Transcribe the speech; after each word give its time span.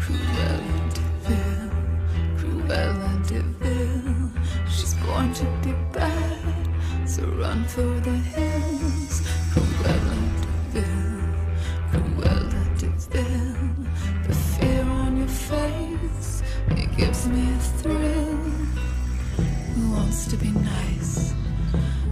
Cruella 0.00 0.52
de 0.94 1.02
Vil, 1.26 1.70
Cruella 2.38 3.12
de 3.28 3.40
Vil. 3.60 4.30
She's 4.68 4.94
born 5.04 5.32
to 5.34 5.44
be 5.62 5.72
bad, 5.92 6.66
so 7.06 7.22
run 7.42 7.64
for 7.66 8.00
the 8.00 8.16
hills. 8.34 9.22
Cruella 9.52 10.16
de 10.40 10.48
Vil, 10.72 11.20
Cruella 11.90 12.64
de 12.78 12.88
Vil. 13.10 13.56
The 14.26 14.34
fear 14.34 14.84
on 14.84 15.16
your 15.18 15.28
face, 15.28 16.42
it 16.70 16.96
gives 16.96 17.26
me 17.28 17.42
a 17.52 17.58
thrill. 17.80 18.36
Who 19.74 19.90
wants 19.92 20.26
to 20.28 20.36
be 20.36 20.50
nice? 20.50 21.34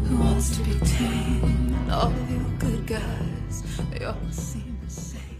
Who 0.04 0.16
wants 0.18 0.56
to 0.56 0.62
be 0.62 0.74
tame? 0.84 1.74
And 1.80 1.92
all 1.92 2.12
of 2.12 2.30
you 2.30 2.44
good 2.58 2.86
guys, 2.86 3.62
they 3.90 4.04
all 4.04 4.30
seem 4.30 4.78
the 4.84 4.90
same. 4.90 5.37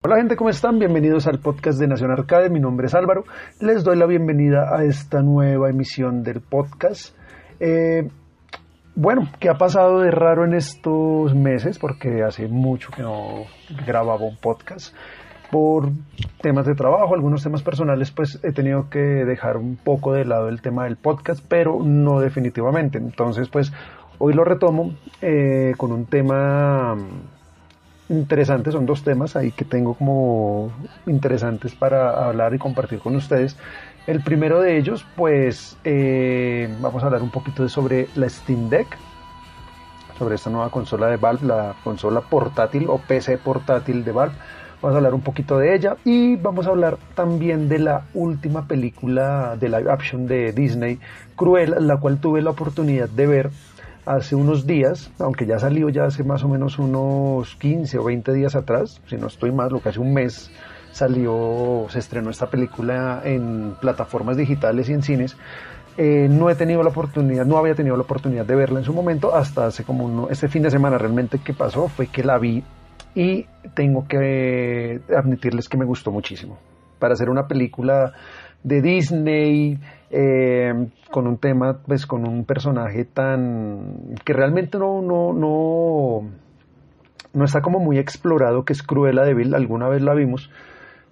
Hola 0.00 0.18
gente, 0.18 0.36
¿cómo 0.36 0.48
están? 0.48 0.78
Bienvenidos 0.78 1.26
al 1.26 1.40
podcast 1.40 1.80
de 1.80 1.88
Nación 1.88 2.12
Arcade. 2.12 2.50
Mi 2.50 2.60
nombre 2.60 2.86
es 2.86 2.94
Álvaro. 2.94 3.24
Les 3.60 3.82
doy 3.82 3.96
la 3.96 4.06
bienvenida 4.06 4.68
a 4.72 4.84
esta 4.84 5.22
nueva 5.22 5.70
emisión 5.70 6.22
del 6.22 6.40
podcast. 6.40 7.16
Eh, 7.58 8.08
bueno, 8.94 9.28
¿qué 9.40 9.48
ha 9.48 9.54
pasado 9.54 9.98
de 10.02 10.12
raro 10.12 10.44
en 10.44 10.54
estos 10.54 11.34
meses? 11.34 11.80
Porque 11.80 12.22
hace 12.22 12.46
mucho 12.46 12.90
que 12.94 13.02
no 13.02 13.46
grababa 13.84 14.24
un 14.24 14.36
podcast. 14.36 14.94
Por 15.50 15.90
temas 16.40 16.66
de 16.66 16.76
trabajo, 16.76 17.16
algunos 17.16 17.42
temas 17.42 17.64
personales, 17.64 18.12
pues 18.12 18.38
he 18.44 18.52
tenido 18.52 18.88
que 18.90 19.00
dejar 19.00 19.56
un 19.56 19.74
poco 19.74 20.12
de 20.12 20.24
lado 20.24 20.48
el 20.48 20.62
tema 20.62 20.84
del 20.84 20.96
podcast, 20.96 21.44
pero 21.48 21.82
no 21.82 22.20
definitivamente. 22.20 22.98
Entonces, 22.98 23.48
pues 23.48 23.72
hoy 24.18 24.32
lo 24.32 24.44
retomo 24.44 24.94
eh, 25.22 25.74
con 25.76 25.90
un 25.90 26.06
tema 26.06 26.96
interesante, 28.08 28.72
son 28.72 28.86
dos 28.86 29.02
temas 29.02 29.36
ahí 29.36 29.52
que 29.52 29.64
tengo 29.64 29.94
como 29.94 30.70
interesantes 31.06 31.74
para 31.74 32.26
hablar 32.26 32.54
y 32.54 32.58
compartir 32.58 32.98
con 32.98 33.16
ustedes. 33.16 33.56
El 34.06 34.22
primero 34.22 34.60
de 34.60 34.78
ellos, 34.78 35.04
pues 35.16 35.76
eh, 35.84 36.74
vamos 36.80 37.02
a 37.02 37.06
hablar 37.06 37.22
un 37.22 37.30
poquito 37.30 37.68
sobre 37.68 38.08
la 38.14 38.28
Steam 38.28 38.70
Deck, 38.70 38.86
sobre 40.18 40.36
esta 40.36 40.50
nueva 40.50 40.70
consola 40.70 41.08
de 41.08 41.16
Valve, 41.16 41.46
la 41.46 41.74
consola 41.84 42.22
portátil 42.22 42.86
o 42.88 42.98
PC 42.98 43.38
portátil 43.38 44.04
de 44.04 44.12
Valve. 44.12 44.34
Vamos 44.80 44.94
a 44.94 44.98
hablar 44.98 45.14
un 45.14 45.20
poquito 45.20 45.58
de 45.58 45.74
ella 45.74 45.96
y 46.04 46.36
vamos 46.36 46.66
a 46.66 46.70
hablar 46.70 46.98
también 47.14 47.68
de 47.68 47.80
la 47.80 48.04
última 48.14 48.66
película 48.66 49.56
de 49.56 49.68
live 49.68 49.90
action 49.90 50.26
de 50.26 50.52
Disney, 50.52 51.00
Cruella, 51.36 51.80
la 51.80 51.96
cual 51.96 52.18
tuve 52.18 52.42
la 52.42 52.50
oportunidad 52.50 53.08
de 53.08 53.26
ver 53.26 53.50
hace 54.08 54.34
unos 54.34 54.66
días, 54.66 55.10
aunque 55.18 55.46
ya 55.46 55.58
salió 55.58 55.88
ya 55.90 56.04
hace 56.04 56.24
más 56.24 56.42
o 56.42 56.48
menos 56.48 56.78
unos 56.78 57.54
15 57.56 57.98
o 57.98 58.04
20 58.04 58.32
días 58.32 58.54
atrás, 58.54 59.00
si 59.06 59.16
no 59.16 59.26
estoy 59.26 59.52
más, 59.52 59.70
lo 59.70 59.80
que 59.80 59.90
hace 59.90 60.00
un 60.00 60.14
mes 60.14 60.50
salió, 60.92 61.86
se 61.90 61.98
estrenó 61.98 62.30
esta 62.30 62.48
película 62.48 63.20
en 63.24 63.74
plataformas 63.80 64.36
digitales 64.36 64.88
y 64.88 64.94
en 64.94 65.02
cines. 65.02 65.36
Eh, 65.98 66.28
no 66.30 66.48
he 66.48 66.54
tenido 66.54 66.82
la 66.82 66.90
oportunidad, 66.90 67.44
no 67.44 67.58
había 67.58 67.74
tenido 67.74 67.96
la 67.96 68.02
oportunidad 68.02 68.46
de 68.46 68.54
verla 68.54 68.78
en 68.78 68.84
su 68.84 68.94
momento, 68.94 69.34
hasta 69.34 69.66
hace 69.66 69.84
como 69.84 70.04
uno, 70.04 70.28
este 70.30 70.48
fin 70.48 70.62
de 70.62 70.70
semana 70.70 70.96
realmente 70.96 71.38
que 71.38 71.52
pasó 71.52 71.88
fue 71.88 72.06
que 72.06 72.22
la 72.22 72.38
vi 72.38 72.62
y 73.14 73.46
tengo 73.74 74.06
que 74.06 75.00
admitirles 75.14 75.68
que 75.68 75.76
me 75.76 75.84
gustó 75.84 76.12
muchísimo. 76.12 76.56
Para 76.98 77.14
hacer 77.14 77.28
una 77.30 77.46
película 77.46 78.12
de 78.62 78.82
Disney, 78.82 79.78
eh, 80.10 80.72
con 81.10 81.26
un 81.26 81.38
tema, 81.38 81.78
pues 81.86 82.06
con 82.06 82.26
un 82.26 82.44
personaje 82.44 83.04
tan 83.04 84.14
que 84.24 84.32
realmente 84.32 84.78
no, 84.78 85.00
no, 85.02 85.32
no, 85.32 86.28
no 87.32 87.44
está 87.44 87.60
como 87.60 87.78
muy 87.78 87.98
explorado, 87.98 88.64
que 88.64 88.72
es 88.72 88.82
Cruella 88.82 89.22
de 89.24 89.34
Vil, 89.34 89.54
alguna 89.54 89.88
vez 89.88 90.02
la 90.02 90.14
vimos, 90.14 90.50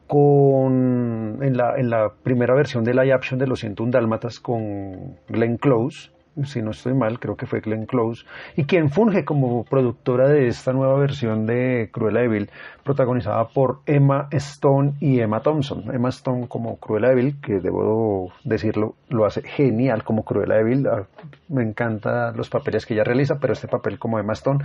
con 0.06 1.38
en 1.42 1.56
la, 1.56 1.76
en 1.76 1.90
la 1.90 2.12
primera 2.22 2.54
versión 2.54 2.84
de 2.84 2.94
live 2.94 3.12
action 3.12 3.38
de 3.38 3.46
Los 3.46 3.60
101 3.60 3.90
Dálmatas 3.90 4.40
con 4.40 5.16
Glenn 5.28 5.56
Close, 5.56 6.10
si 6.44 6.62
no 6.62 6.70
estoy 6.70 6.94
mal, 6.94 7.18
creo 7.18 7.36
que 7.36 7.46
fue 7.46 7.60
Glenn 7.60 7.86
Close, 7.86 8.24
y 8.56 8.64
quien 8.64 8.90
funge 8.90 9.24
como 9.24 9.64
productora 9.64 10.28
de 10.28 10.48
esta 10.48 10.72
nueva 10.72 10.98
versión 10.98 11.46
de 11.46 11.88
Cruella 11.92 12.20
de 12.20 12.28
Vil, 12.28 12.50
protagonizada 12.84 13.48
por 13.48 13.80
Emma 13.86 14.28
Stone 14.30 14.94
y 15.00 15.20
Emma 15.20 15.40
Thompson. 15.40 15.84
Emma 15.92 16.10
Stone 16.10 16.48
como 16.48 16.76
Cruella 16.76 17.08
de 17.08 17.14
Vil, 17.14 17.40
que 17.40 17.60
debo 17.60 18.32
decirlo, 18.44 18.94
lo 19.08 19.24
hace 19.24 19.42
genial 19.42 20.04
como 20.04 20.24
Cruella 20.24 20.56
de. 20.56 20.88
Ah, 20.88 21.04
Me 21.48 21.62
encantan 21.62 22.36
los 22.36 22.50
papeles 22.50 22.84
que 22.84 22.94
ella 22.94 23.04
realiza, 23.04 23.38
pero 23.40 23.52
este 23.52 23.68
papel 23.68 23.98
como 23.98 24.18
Emma 24.18 24.34
Stone 24.34 24.64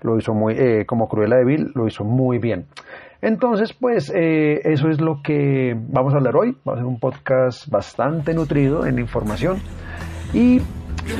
lo 0.00 0.18
hizo 0.18 0.34
muy, 0.34 0.54
eh, 0.54 0.84
como 0.86 1.08
Cruella 1.08 1.36
de 1.36 1.70
lo 1.74 1.86
hizo 1.86 2.04
muy 2.04 2.38
bien. 2.38 2.66
Entonces, 3.20 3.72
pues 3.72 4.12
eh, 4.14 4.60
eso 4.64 4.88
es 4.88 5.00
lo 5.00 5.22
que 5.22 5.76
vamos 5.76 6.12
a 6.12 6.16
hablar 6.16 6.36
hoy. 6.36 6.56
Va 6.68 6.72
a 6.72 6.76
ser 6.76 6.86
un 6.86 6.98
podcast 6.98 7.68
bastante 7.68 8.34
nutrido 8.34 8.84
en 8.84 8.98
información 8.98 9.58
y 10.34 10.60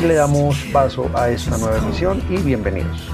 le 0.00 0.14
damos 0.14 0.56
paso 0.72 1.10
a 1.14 1.28
esta 1.28 1.56
nueva 1.58 1.78
emisión 1.78 2.22
y 2.28 2.36
bienvenidos. 2.38 3.08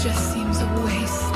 Just 0.00 0.32
seems 0.32 0.60
a 0.60 0.66
waste, 0.84 1.34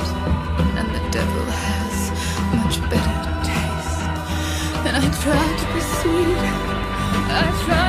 and 0.79 0.87
the 0.95 1.03
devil 1.11 1.45
has 1.67 2.11
much 2.55 2.79
better 2.89 3.17
taste. 3.43 3.99
And 4.87 4.95
I 4.95 5.03
try 5.21 5.45
to 5.59 5.65
sweet, 5.99 6.37
I 7.27 7.82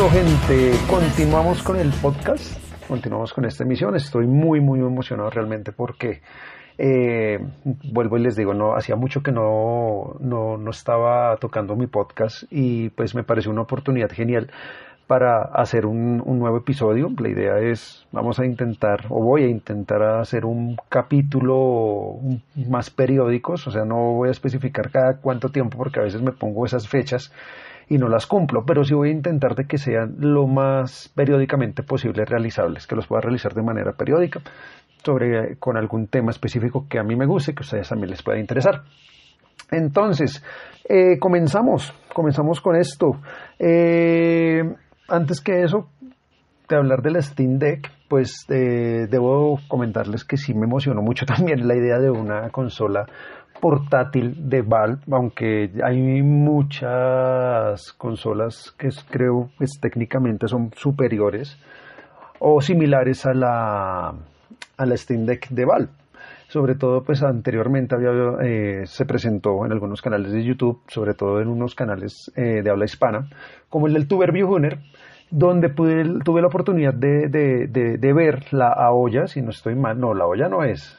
Listo, 0.00 0.16
gente. 0.16 0.72
Continuamos 0.88 1.62
con 1.62 1.76
el 1.76 1.90
podcast. 1.90 2.56
Continuamos 2.88 3.34
con 3.34 3.44
esta 3.44 3.64
emisión. 3.64 3.94
Estoy 3.94 4.26
muy, 4.26 4.58
muy 4.58 4.78
emocionado 4.78 5.28
realmente 5.28 5.72
porque 5.72 6.22
eh, 6.78 7.38
vuelvo 7.92 8.16
y 8.16 8.22
les 8.22 8.34
digo, 8.34 8.54
no 8.54 8.74
hacía 8.74 8.96
mucho 8.96 9.22
que 9.22 9.30
no, 9.30 10.16
no, 10.20 10.56
no 10.56 10.70
estaba 10.70 11.36
tocando 11.36 11.76
mi 11.76 11.86
podcast 11.86 12.44
y 12.50 12.88
pues 12.88 13.14
me 13.14 13.24
pareció 13.24 13.50
una 13.50 13.60
oportunidad 13.60 14.10
genial 14.10 14.50
para 15.06 15.42
hacer 15.42 15.84
un, 15.84 16.22
un 16.24 16.38
nuevo 16.38 16.56
episodio. 16.56 17.10
La 17.18 17.28
idea 17.28 17.58
es, 17.58 18.06
vamos 18.10 18.38
a 18.40 18.46
intentar, 18.46 19.04
o 19.10 19.22
voy 19.22 19.42
a 19.42 19.48
intentar 19.48 20.02
hacer 20.02 20.46
un 20.46 20.78
capítulo 20.88 22.20
más 22.54 22.88
periódicos, 22.88 23.66
o 23.66 23.70
sea, 23.70 23.84
no 23.84 24.14
voy 24.14 24.30
a 24.30 24.32
especificar 24.32 24.90
cada 24.90 25.18
cuánto 25.18 25.50
tiempo 25.50 25.76
porque 25.76 26.00
a 26.00 26.04
veces 26.04 26.22
me 26.22 26.32
pongo 26.32 26.64
esas 26.64 26.88
fechas 26.88 27.30
y 27.90 27.98
no 27.98 28.08
las 28.08 28.26
cumplo, 28.26 28.64
pero 28.64 28.84
sí 28.84 28.94
voy 28.94 29.08
a 29.08 29.12
intentar 29.12 29.56
de 29.56 29.66
que 29.66 29.76
sean 29.76 30.14
lo 30.20 30.46
más 30.46 31.10
periódicamente 31.12 31.82
posible 31.82 32.24
realizables, 32.24 32.86
que 32.86 32.94
los 32.94 33.08
pueda 33.08 33.20
realizar 33.20 33.52
de 33.52 33.62
manera 33.62 33.92
periódica 33.92 34.40
sobre 35.04 35.56
con 35.58 35.76
algún 35.76 36.06
tema 36.06 36.30
específico 36.30 36.86
que 36.88 37.00
a 37.00 37.02
mí 37.02 37.16
me 37.16 37.26
guste, 37.26 37.52
que 37.52 37.62
a 37.62 37.66
ustedes 37.66 37.88
también 37.88 38.10
les 38.10 38.22
pueda 38.22 38.38
interesar. 38.38 38.84
Entonces, 39.72 40.40
eh, 40.88 41.18
comenzamos, 41.18 41.92
comenzamos 42.14 42.60
con 42.60 42.76
esto. 42.76 43.20
Eh, 43.58 44.62
antes 45.08 45.40
que 45.40 45.64
eso, 45.64 45.88
de 46.68 46.76
hablar 46.76 47.02
de 47.02 47.10
la 47.10 47.22
Steam 47.22 47.58
Deck, 47.58 47.90
pues 48.08 48.46
eh, 48.50 49.08
debo 49.10 49.58
comentarles 49.66 50.24
que 50.24 50.36
sí 50.36 50.54
me 50.54 50.66
emocionó 50.66 51.02
mucho 51.02 51.26
también 51.26 51.66
la 51.66 51.74
idea 51.74 51.98
de 51.98 52.10
una 52.10 52.50
consola 52.50 53.06
portátil 53.60 54.48
de 54.48 54.62
Valve, 54.62 55.02
aunque 55.10 55.70
hay 55.84 56.22
muchas 56.22 57.92
consolas 57.92 58.74
que 58.78 58.88
creo 59.08 59.50
pues 59.58 59.78
técnicamente 59.80 60.48
son 60.48 60.70
superiores 60.74 61.58
o 62.38 62.60
similares 62.60 63.26
a 63.26 63.34
la, 63.34 64.08
a 64.08 64.86
la 64.86 64.96
Steam 64.96 65.26
Deck 65.26 65.48
de 65.50 65.64
Valve. 65.64 65.88
Sobre 66.48 66.74
todo, 66.74 67.04
pues 67.04 67.22
anteriormente 67.22 67.94
había, 67.94 68.10
eh, 68.42 68.82
se 68.84 69.04
presentó 69.06 69.64
en 69.64 69.70
algunos 69.70 70.02
canales 70.02 70.32
de 70.32 70.42
YouTube, 70.42 70.80
sobre 70.88 71.14
todo 71.14 71.40
en 71.40 71.46
unos 71.46 71.76
canales 71.76 72.32
eh, 72.34 72.62
de 72.62 72.70
habla 72.70 72.86
hispana, 72.86 73.28
como 73.68 73.86
el 73.86 73.92
del 73.92 74.08
Tuber 74.08 74.30
Hunter, 74.30 74.80
donde 75.30 75.68
pude, 75.68 76.04
tuve 76.24 76.40
la 76.40 76.48
oportunidad 76.48 76.92
de, 76.92 77.28
de, 77.28 77.68
de, 77.98 78.12
ver 78.12 78.52
la 78.52 78.72
Aoya, 78.72 79.28
si 79.28 79.42
no 79.42 79.50
estoy 79.50 79.76
mal, 79.76 80.00
no, 80.00 80.12
la 80.12 80.26
olla 80.26 80.48
no 80.48 80.64
es. 80.64 80.98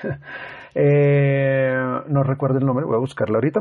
eh, 0.74 2.02
no 2.08 2.22
recuerdo 2.22 2.58
el 2.58 2.66
nombre, 2.66 2.84
voy 2.84 2.96
a 2.96 2.98
buscarla 2.98 3.36
ahorita. 3.36 3.60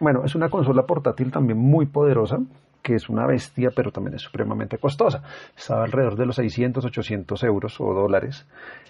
Bueno, 0.00 0.24
es 0.24 0.34
una 0.34 0.48
consola 0.48 0.84
portátil 0.84 1.30
también 1.30 1.58
muy 1.58 1.86
poderosa, 1.86 2.38
que 2.82 2.94
es 2.94 3.08
una 3.08 3.26
bestia, 3.26 3.70
pero 3.74 3.90
también 3.90 4.14
es 4.14 4.22
supremamente 4.22 4.78
costosa. 4.78 5.22
Estaba 5.56 5.84
alrededor 5.84 6.16
de 6.16 6.26
los 6.26 6.36
600, 6.36 6.84
800 6.84 7.42
euros 7.44 7.80
o 7.80 7.94
dólares. 7.94 8.46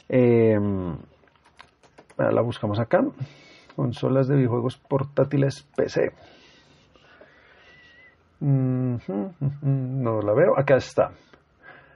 Eh, 0.09 0.59
la 2.17 2.41
buscamos 2.43 2.79
acá. 2.79 3.05
consolas 3.77 4.29
de 4.29 4.37
videojuegos 4.37 4.77
portátiles 4.77 5.63
PC. 5.77 6.13
No 8.41 9.01
la 10.23 10.33
veo, 10.35 10.59
acá 10.59 10.77
está. 10.77 11.13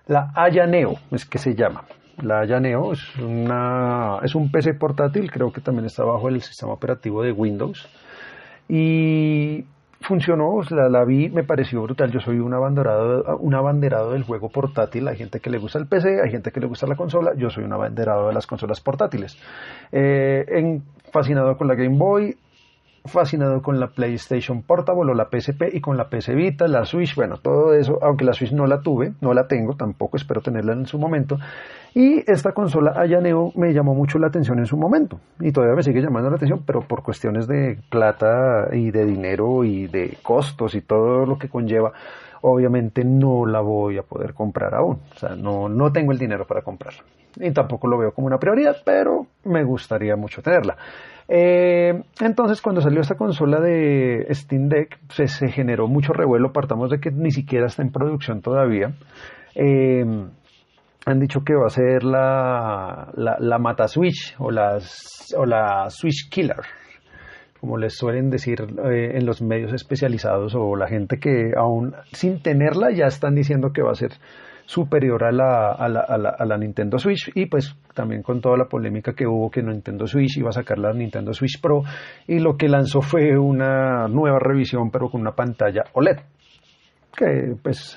La 0.06 0.32
Aya 0.34 0.66
Neo 0.66 0.94
es 1.10 1.26
que 1.26 1.38
se 1.38 1.54
llama. 1.54 1.84
La 2.22 2.40
Aya 2.40 2.58
Neo 2.58 2.92
es, 2.92 3.16
una, 3.18 4.18
es 4.22 4.34
un 4.34 4.50
PC 4.50 4.74
portátil, 4.74 5.30
creo 5.30 5.52
que 5.52 5.60
también 5.60 5.86
está 5.86 6.04
bajo 6.04 6.28
el 6.28 6.42
sistema 6.42 6.72
operativo 6.72 7.22
de 7.22 7.32
Windows. 7.32 7.88
Y 8.68 9.64
funcionó, 10.00 10.60
la, 10.70 10.88
la, 10.88 11.04
vi, 11.04 11.28
me 11.28 11.44
pareció 11.44 11.82
brutal. 11.82 12.10
Yo 12.10 12.20
soy 12.20 12.38
un 12.38 12.52
abanderado, 12.54 13.36
un 13.38 13.54
abanderado 13.54 14.12
del 14.12 14.24
juego 14.24 14.48
portátil. 14.48 15.08
Hay 15.08 15.16
gente 15.16 15.40
que 15.40 15.50
le 15.50 15.58
gusta 15.58 15.78
el 15.78 15.86
PC, 15.86 16.20
hay 16.22 16.30
gente 16.30 16.50
que 16.50 16.60
le 16.60 16.66
gusta 16.66 16.86
la 16.86 16.96
consola. 16.96 17.32
Yo 17.36 17.50
soy 17.50 17.64
un 17.64 17.72
abanderado 17.72 18.28
de 18.28 18.34
las 18.34 18.46
consolas 18.46 18.80
portátiles. 18.80 19.38
Eh, 19.92 20.80
fascinado 21.12 21.56
con 21.56 21.68
la 21.68 21.74
Game 21.74 21.96
Boy, 21.96 22.36
fascinado 23.08 23.62
con 23.62 23.80
la 23.80 23.88
PlayStation 23.88 24.62
Portable 24.62 25.10
o 25.10 25.14
la 25.14 25.28
PSP 25.30 25.74
y 25.74 25.80
con 25.80 25.96
la 25.96 26.08
PS 26.08 26.34
Vita, 26.34 26.68
la 26.68 26.84
Switch, 26.84 27.14
bueno, 27.14 27.38
todo 27.38 27.74
eso, 27.74 27.98
aunque 28.02 28.24
la 28.24 28.32
Switch 28.32 28.52
no 28.52 28.66
la 28.66 28.80
tuve, 28.80 29.12
no 29.20 29.34
la 29.34 29.48
tengo, 29.48 29.74
tampoco 29.74 30.16
espero 30.16 30.40
tenerla 30.40 30.72
en 30.72 30.86
su 30.86 30.98
momento. 30.98 31.38
Y 31.94 32.22
esta 32.30 32.52
consola 32.52 32.94
Ayaneo 32.96 33.52
me 33.56 33.72
llamó 33.72 33.94
mucho 33.94 34.18
la 34.18 34.28
atención 34.28 34.58
en 34.58 34.66
su 34.66 34.76
momento 34.76 35.18
y 35.40 35.50
todavía 35.50 35.74
me 35.74 35.82
sigue 35.82 36.00
llamando 36.00 36.30
la 36.30 36.36
atención, 36.36 36.62
pero 36.64 36.82
por 36.82 37.02
cuestiones 37.02 37.48
de 37.48 37.78
plata 37.90 38.68
y 38.72 38.90
de 38.90 39.04
dinero 39.04 39.64
y 39.64 39.88
de 39.88 40.18
costos 40.22 40.74
y 40.74 40.82
todo 40.82 41.26
lo 41.26 41.38
que 41.38 41.48
conlleva, 41.48 41.92
obviamente 42.42 43.04
no 43.04 43.46
la 43.46 43.60
voy 43.60 43.98
a 43.98 44.02
poder 44.02 44.34
comprar 44.34 44.74
aún. 44.74 45.00
O 45.14 45.18
sea, 45.18 45.30
no, 45.30 45.68
no 45.68 45.92
tengo 45.92 46.12
el 46.12 46.18
dinero 46.18 46.46
para 46.46 46.62
comprarla. 46.62 47.02
Y 47.36 47.50
tampoco 47.52 47.86
lo 47.88 47.98
veo 47.98 48.12
como 48.12 48.26
una 48.26 48.38
prioridad, 48.38 48.76
pero 48.84 49.26
me 49.44 49.64
gustaría 49.64 50.16
mucho 50.16 50.42
tenerla. 50.42 50.76
Eh, 51.28 52.02
entonces, 52.20 52.62
cuando 52.62 52.80
salió 52.80 53.00
esta 53.00 53.16
consola 53.16 53.60
de 53.60 54.26
Steam 54.30 54.68
Deck, 54.68 54.98
se 55.10 55.48
generó 55.48 55.86
mucho 55.86 56.12
revuelo. 56.12 56.52
Partamos 56.52 56.90
de 56.90 57.00
que 57.00 57.10
ni 57.10 57.30
siquiera 57.30 57.66
está 57.66 57.82
en 57.82 57.92
producción 57.92 58.40
todavía. 58.40 58.94
Eh, 59.54 60.04
han 61.04 61.20
dicho 61.20 61.40
que 61.44 61.54
va 61.54 61.66
a 61.66 61.70
ser 61.70 62.04
la, 62.04 63.12
la, 63.14 63.58
Mata 63.58 63.88
Switch 63.88 64.34
o, 64.38 64.50
las, 64.50 65.34
o 65.36 65.46
la 65.46 65.88
Switch 65.88 66.28
Killer 66.30 66.64
como 67.60 67.76
les 67.76 67.96
suelen 67.96 68.30
decir 68.30 68.60
eh, 68.60 69.16
en 69.16 69.26
los 69.26 69.42
medios 69.42 69.72
especializados 69.72 70.54
o 70.54 70.76
la 70.76 70.86
gente 70.86 71.18
que 71.18 71.52
aún 71.56 71.94
sin 72.12 72.40
tenerla 72.40 72.92
ya 72.92 73.06
están 73.06 73.34
diciendo 73.34 73.72
que 73.72 73.82
va 73.82 73.92
a 73.92 73.96
ser 73.96 74.12
superior 74.68 75.24
a 75.24 75.32
la, 75.32 75.72
a 75.72 75.88
la, 75.88 76.00
a 76.38 76.44
la, 76.44 76.58
Nintendo 76.58 76.98
Switch 76.98 77.32
y 77.34 77.46
pues 77.46 77.74
también 77.94 78.22
con 78.22 78.42
toda 78.42 78.58
la 78.58 78.66
polémica 78.66 79.14
que 79.14 79.26
hubo 79.26 79.50
que 79.50 79.62
Nintendo 79.62 80.06
Switch 80.06 80.36
iba 80.36 80.50
a 80.50 80.52
sacar 80.52 80.78
la 80.78 80.92
Nintendo 80.92 81.32
Switch 81.32 81.58
Pro 81.58 81.84
y 82.26 82.38
lo 82.38 82.54
que 82.58 82.68
lanzó 82.68 83.00
fue 83.00 83.38
una 83.38 84.06
nueva 84.08 84.38
revisión 84.38 84.90
pero 84.90 85.08
con 85.08 85.22
una 85.22 85.32
pantalla 85.32 85.84
OLED 85.94 86.18
que 87.16 87.56
pues 87.62 87.96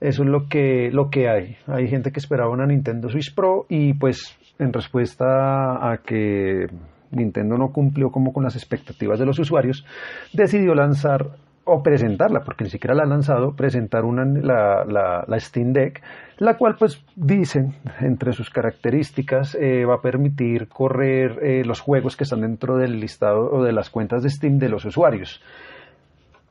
eso 0.00 0.22
es 0.22 0.28
lo 0.28 0.48
que, 0.48 0.90
lo 0.90 1.10
que 1.10 1.28
hay. 1.28 1.56
Hay 1.66 1.86
gente 1.86 2.12
que 2.12 2.18
esperaba 2.18 2.50
una 2.50 2.66
Nintendo 2.66 3.10
Switch 3.10 3.34
Pro 3.34 3.66
y 3.68 3.92
pues 3.92 4.36
en 4.58 4.72
respuesta 4.72 5.92
a 5.92 5.98
que 5.98 6.66
Nintendo 7.10 7.58
no 7.58 7.72
cumplió 7.72 8.10
como 8.10 8.32
con 8.32 8.42
las 8.42 8.56
expectativas 8.56 9.18
de 9.18 9.26
los 9.26 9.38
usuarios, 9.38 9.84
decidió 10.32 10.74
lanzar 10.74 11.36
o 11.64 11.82
presentarla, 11.82 12.40
porque 12.40 12.64
ni 12.64 12.70
siquiera 12.70 12.94
la 12.94 13.04
ha 13.04 13.06
lanzado, 13.06 13.54
presentar 13.54 14.04
una, 14.04 14.24
la, 14.24 14.84
la, 15.26 15.40
Steam 15.40 15.72
Deck, 15.72 16.02
la 16.38 16.56
cual 16.56 16.74
pues 16.76 17.04
dicen 17.14 17.74
entre 18.00 18.32
sus 18.32 18.50
características 18.50 19.56
eh, 19.60 19.84
va 19.84 19.96
a 19.96 20.00
permitir 20.00 20.68
correr 20.68 21.38
eh, 21.42 21.64
los 21.64 21.80
juegos 21.80 22.16
que 22.16 22.24
están 22.24 22.40
dentro 22.40 22.76
del 22.76 22.98
listado 22.98 23.48
o 23.52 23.62
de 23.62 23.72
las 23.72 23.90
cuentas 23.90 24.22
de 24.24 24.30
Steam 24.30 24.58
de 24.58 24.68
los 24.68 24.84
usuarios. 24.84 25.40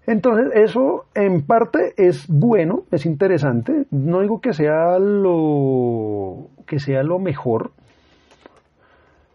Entonces, 0.08 0.52
eso 0.56 1.06
en 1.14 1.46
parte 1.46 1.94
es 1.98 2.28
bueno, 2.28 2.84
es 2.92 3.06
interesante. 3.06 3.86
No 3.92 4.22
digo 4.22 4.42
que 4.42 4.54
sea 4.54 4.98
lo 4.98 6.48
que 6.66 6.80
sea 6.80 7.04
lo 7.04 7.20
mejor, 7.20 7.72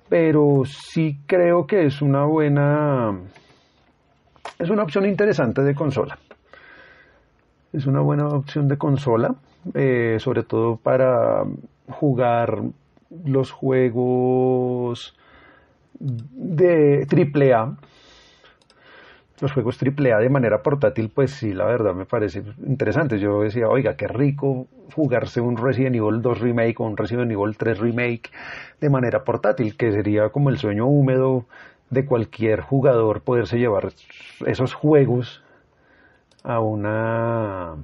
pero 0.08 0.62
sí 0.64 1.20
creo 1.26 1.67
que 1.67 1.84
es 1.84 2.02
una 2.02 2.25
buena 2.25 3.17
es 4.58 4.70
una 4.70 4.82
opción 4.82 5.06
interesante 5.06 5.62
de 5.62 5.74
consola. 5.74 6.18
Es 7.72 7.86
una 7.86 8.00
buena 8.00 8.28
opción 8.28 8.68
de 8.68 8.78
consola, 8.78 9.34
eh, 9.74 10.16
sobre 10.20 10.42
todo 10.42 10.76
para 10.76 11.44
jugar 11.88 12.62
los 13.24 13.50
juegos 13.50 15.16
de 15.98 17.06
AAA 17.10 17.76
los 19.40 19.52
juegos 19.52 19.78
AAA 19.82 20.18
de 20.18 20.30
manera 20.30 20.62
portátil, 20.62 21.10
pues 21.14 21.30
sí, 21.32 21.52
la 21.52 21.66
verdad 21.66 21.94
me 21.94 22.06
parece 22.06 22.42
interesante. 22.66 23.18
Yo 23.18 23.42
decía, 23.42 23.68
oiga, 23.68 23.96
qué 23.96 24.08
rico 24.08 24.66
jugarse 24.94 25.40
un 25.40 25.56
Resident 25.56 25.96
Evil 25.96 26.22
2 26.22 26.40
Remake 26.40 26.76
o 26.78 26.84
un 26.84 26.96
Resident 26.96 27.30
Evil 27.30 27.56
3 27.56 27.78
Remake 27.78 28.30
de 28.80 28.90
manera 28.90 29.24
portátil, 29.24 29.76
que 29.76 29.92
sería 29.92 30.30
como 30.30 30.50
el 30.50 30.58
sueño 30.58 30.86
húmedo 30.86 31.44
de 31.90 32.04
cualquier 32.04 32.60
jugador 32.60 33.22
poderse 33.22 33.58
llevar 33.58 33.92
esos 34.44 34.74
juegos 34.74 35.42
a 36.42 36.60
una 36.60 37.74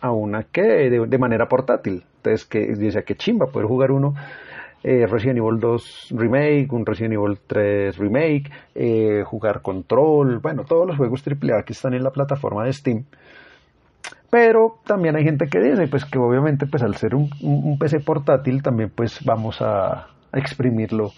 a 0.00 0.12
una 0.12 0.42
que 0.42 0.90
de, 0.90 1.18
manera 1.18 1.48
portátil. 1.48 2.04
Entonces 2.16 2.44
que 2.46 2.66
decía 2.66 3.02
que 3.02 3.16
chimba 3.16 3.46
poder 3.46 3.66
jugar 3.66 3.90
uno 3.90 4.14
eh, 4.82 5.06
Resident 5.06 5.38
Evil 5.38 5.58
2 5.58 6.08
Remake, 6.10 6.68
un 6.70 6.84
Resident 6.84 7.14
Evil 7.14 7.38
3 7.46 7.96
Remake, 7.96 8.50
eh, 8.74 9.22
jugar 9.24 9.62
Control, 9.62 10.40
bueno, 10.40 10.64
todos 10.64 10.86
los 10.86 10.98
juegos 10.98 11.22
AAA 11.26 11.62
que 11.64 11.72
están 11.72 11.94
en 11.94 12.04
la 12.04 12.10
plataforma 12.10 12.64
de 12.64 12.72
Steam. 12.74 13.04
Pero 14.30 14.80
también 14.84 15.16
hay 15.16 15.24
gente 15.24 15.46
que 15.46 15.60
dice 15.60 15.86
pues 15.86 16.04
que 16.04 16.18
obviamente 16.18 16.66
pues 16.66 16.82
al 16.82 16.96
ser 16.96 17.14
un, 17.14 17.30
PC 17.78 18.00
portátil 18.00 18.62
también 18.62 18.90
pues 18.94 19.24
vamos 19.24 19.62
a, 19.62 20.08
exprimirlo 20.32 21.12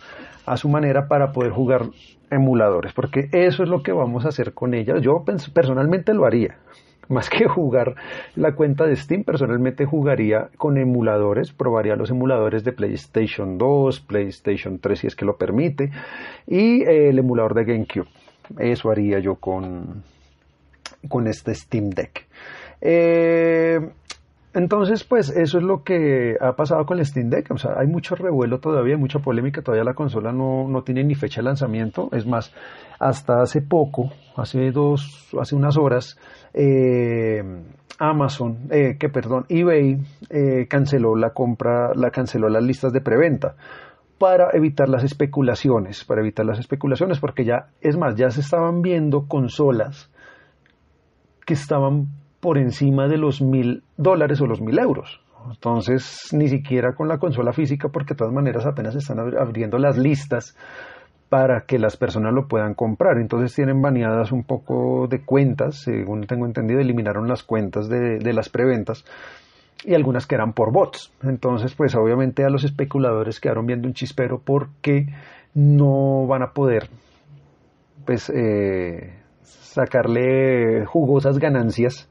a 0.46 0.56
su 0.56 0.68
manera 0.68 1.08
para 1.08 1.32
poder 1.32 1.52
jugar 1.52 1.86
emuladores, 2.30 2.92
porque 2.92 3.28
eso 3.32 3.62
es 3.62 3.68
lo 3.68 3.82
que 3.82 3.92
vamos 3.92 4.24
a 4.24 4.28
hacer 4.28 4.54
con 4.54 4.74
ella. 4.74 4.98
Yo 4.98 5.24
personalmente 5.52 6.14
lo 6.14 6.24
haría 6.24 6.56
más 7.08 7.28
que 7.28 7.46
jugar 7.46 7.94
la 8.34 8.52
cuenta 8.54 8.86
de 8.86 8.96
Steam, 8.96 9.24
personalmente 9.24 9.84
jugaría 9.84 10.48
con 10.56 10.78
emuladores, 10.78 11.52
probaría 11.52 11.96
los 11.96 12.10
emuladores 12.10 12.64
de 12.64 12.72
PlayStation 12.72 13.58
2, 13.58 14.00
PlayStation 14.00 14.78
3 14.78 14.98
si 14.98 15.06
es 15.08 15.16
que 15.16 15.24
lo 15.24 15.36
permite, 15.36 15.90
y 16.46 16.82
eh, 16.82 17.10
el 17.10 17.18
emulador 17.18 17.54
de 17.54 17.64
GameCube. 17.64 18.08
Eso 18.58 18.90
haría 18.90 19.18
yo 19.18 19.36
con, 19.36 20.04
con 21.08 21.26
este 21.26 21.54
Steam 21.54 21.90
Deck. 21.90 22.26
Eh, 22.80 23.80
entonces, 24.56 25.04
pues 25.04 25.28
eso 25.28 25.58
es 25.58 25.64
lo 25.64 25.84
que 25.84 26.34
ha 26.40 26.56
pasado 26.56 26.86
con 26.86 26.98
el 26.98 27.04
Steam 27.04 27.28
Deck. 27.28 27.50
O 27.50 27.58
sea, 27.58 27.72
hay 27.76 27.86
mucho 27.86 28.14
revuelo 28.14 28.58
todavía, 28.58 28.96
mucha 28.96 29.18
polémica. 29.18 29.60
Todavía 29.60 29.84
la 29.84 29.92
consola 29.92 30.32
no, 30.32 30.66
no 30.66 30.82
tiene 30.82 31.04
ni 31.04 31.14
fecha 31.14 31.42
de 31.42 31.44
lanzamiento. 31.44 32.08
Es 32.12 32.26
más, 32.26 32.54
hasta 32.98 33.42
hace 33.42 33.60
poco, 33.60 34.10
hace 34.34 34.70
dos, 34.70 35.28
hace 35.38 35.54
unas 35.54 35.76
horas, 35.76 36.18
eh, 36.54 37.44
Amazon, 37.98 38.60
eh, 38.70 38.96
que 38.98 39.10
perdón, 39.10 39.44
eBay 39.50 40.00
eh, 40.30 40.66
canceló 40.70 41.16
la 41.16 41.34
compra, 41.34 41.92
la 41.94 42.10
canceló 42.10 42.48
las 42.48 42.64
listas 42.64 42.94
de 42.94 43.02
preventa 43.02 43.56
para 44.16 44.48
evitar 44.54 44.88
las 44.88 45.04
especulaciones, 45.04 46.02
para 46.04 46.22
evitar 46.22 46.46
las 46.46 46.58
especulaciones, 46.58 47.20
porque 47.20 47.44
ya, 47.44 47.68
es 47.82 47.98
más, 47.98 48.16
ya 48.16 48.30
se 48.30 48.40
estaban 48.40 48.80
viendo 48.80 49.28
consolas 49.28 50.10
que 51.44 51.52
estaban 51.52 52.08
por 52.46 52.58
encima 52.58 53.08
de 53.08 53.18
los 53.18 53.42
mil 53.42 53.82
dólares 53.96 54.40
o 54.40 54.46
los 54.46 54.60
mil 54.60 54.78
euros. 54.78 55.20
Entonces, 55.50 56.28
ni 56.30 56.46
siquiera 56.46 56.94
con 56.94 57.08
la 57.08 57.18
consola 57.18 57.52
física, 57.52 57.88
porque 57.88 58.14
de 58.14 58.18
todas 58.18 58.32
maneras 58.32 58.64
apenas 58.64 58.94
están 58.94 59.18
abriendo 59.18 59.78
las 59.78 59.98
listas 59.98 60.56
para 61.28 61.62
que 61.62 61.80
las 61.80 61.96
personas 61.96 62.32
lo 62.32 62.46
puedan 62.46 62.74
comprar. 62.74 63.18
Entonces 63.18 63.52
tienen 63.52 63.82
baneadas 63.82 64.30
un 64.30 64.44
poco 64.44 65.08
de 65.08 65.24
cuentas, 65.24 65.80
según 65.82 66.24
tengo 66.28 66.46
entendido, 66.46 66.78
eliminaron 66.78 67.26
las 67.26 67.42
cuentas 67.42 67.88
de, 67.88 68.32
las 68.32 68.48
preventas 68.48 69.04
y 69.84 69.94
algunas 69.94 70.24
que 70.28 70.36
eran 70.36 70.52
por 70.52 70.70
bots. 70.70 71.12
Entonces, 71.24 71.74
pues 71.74 71.96
obviamente 71.96 72.44
a 72.44 72.48
los 72.48 72.62
especuladores 72.62 73.40
quedaron 73.40 73.66
viendo 73.66 73.88
un 73.88 73.94
chispero 73.94 74.38
porque 74.38 75.06
no 75.52 76.28
van 76.28 76.44
a 76.44 76.52
poder 76.52 76.90
pues 78.04 78.30
eh, 78.30 79.14
sacarle 79.42 80.86
jugosas 80.86 81.40
ganancias 81.40 82.08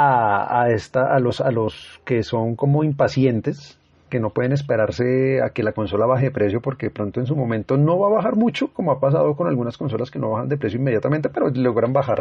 a, 0.00 0.62
a, 0.62 0.70
esta, 0.70 1.12
a, 1.12 1.18
los, 1.18 1.40
a 1.40 1.50
los 1.50 2.00
que 2.04 2.22
son 2.22 2.54
como 2.54 2.84
impacientes 2.84 3.76
que 4.08 4.20
no 4.20 4.30
pueden 4.30 4.52
esperarse 4.52 5.42
a 5.42 5.50
que 5.50 5.64
la 5.64 5.72
consola 5.72 6.06
baje 6.06 6.26
de 6.26 6.30
precio 6.30 6.60
porque 6.60 6.88
pronto 6.88 7.18
en 7.18 7.26
su 7.26 7.34
momento 7.34 7.76
no 7.76 7.98
va 7.98 8.06
a 8.06 8.12
bajar 8.12 8.36
mucho, 8.36 8.68
como 8.68 8.92
ha 8.92 9.00
pasado 9.00 9.34
con 9.34 9.48
algunas 9.48 9.76
consolas 9.76 10.12
que 10.12 10.20
no 10.20 10.30
bajan 10.30 10.48
de 10.48 10.56
precio 10.56 10.78
inmediatamente, 10.78 11.28
pero 11.30 11.50
logran 11.50 11.92
bajar 11.92 12.20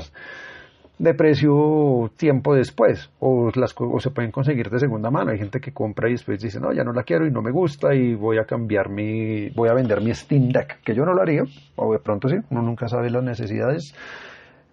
de 0.98 1.14
precio 1.14 2.10
tiempo 2.18 2.56
después 2.56 3.12
o, 3.20 3.52
las, 3.54 3.76
o 3.78 4.00
se 4.00 4.10
pueden 4.10 4.32
conseguir 4.32 4.72
de 4.72 4.80
segunda 4.80 5.12
mano. 5.12 5.30
Hay 5.30 5.38
gente 5.38 5.62
que 5.62 5.72
compra 5.72 6.10
y 6.10 6.14
después 6.14 6.42
dice, 6.42 6.60
no, 6.60 6.74
ya 6.74 6.84
no 6.84 6.94
la 6.94 7.04
quiero 7.04 7.28
y 7.28 7.32
no 7.32 7.44
me 7.44 7.52
gusta 7.52 7.94
y 7.94 8.16
voy 8.16 8.40
a 8.40 8.46
cambiar 8.46 8.90
mi, 8.90 9.50
voy 9.52 9.70
a 9.70 9.74
vender 9.74 10.02
mi 10.02 10.14
Steam 10.16 10.50
Deck, 10.50 10.82
que 10.84 10.96
yo 10.96 11.06
no 11.06 11.14
lo 11.14 11.22
haría, 11.22 11.44
o 11.76 11.94
de 11.94 12.00
pronto 12.00 12.28
sí, 12.28 12.38
uno 12.50 12.64
nunca 12.64 12.88
sabe 12.88 13.12
las 13.12 13.24
necesidades 13.24 13.94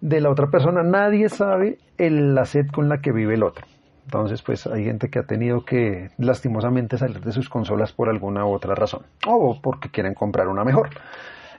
de 0.05 0.21
la 0.21 0.29
otra 0.29 0.51
persona, 0.51 0.83
nadie 0.83 1.29
sabe 1.29 1.79
el, 1.97 2.35
la 2.35 2.45
sed 2.45 2.67
con 2.71 2.89
la 2.89 3.01
que 3.01 3.11
vive 3.11 3.33
el 3.33 3.41
otro. 3.41 3.65
Entonces, 4.05 4.43
pues 4.43 4.67
hay 4.67 4.85
gente 4.85 5.09
que 5.09 5.17
ha 5.17 5.23
tenido 5.23 5.65
que 5.65 6.11
lastimosamente 6.19 6.99
salir 6.99 7.21
de 7.21 7.31
sus 7.31 7.49
consolas 7.49 7.91
por 7.91 8.07
alguna 8.07 8.45
u 8.45 8.53
otra 8.53 8.75
razón 8.75 9.01
o 9.27 9.59
porque 9.59 9.89
quieren 9.89 10.13
comprar 10.13 10.47
una 10.47 10.63
mejor. 10.63 10.89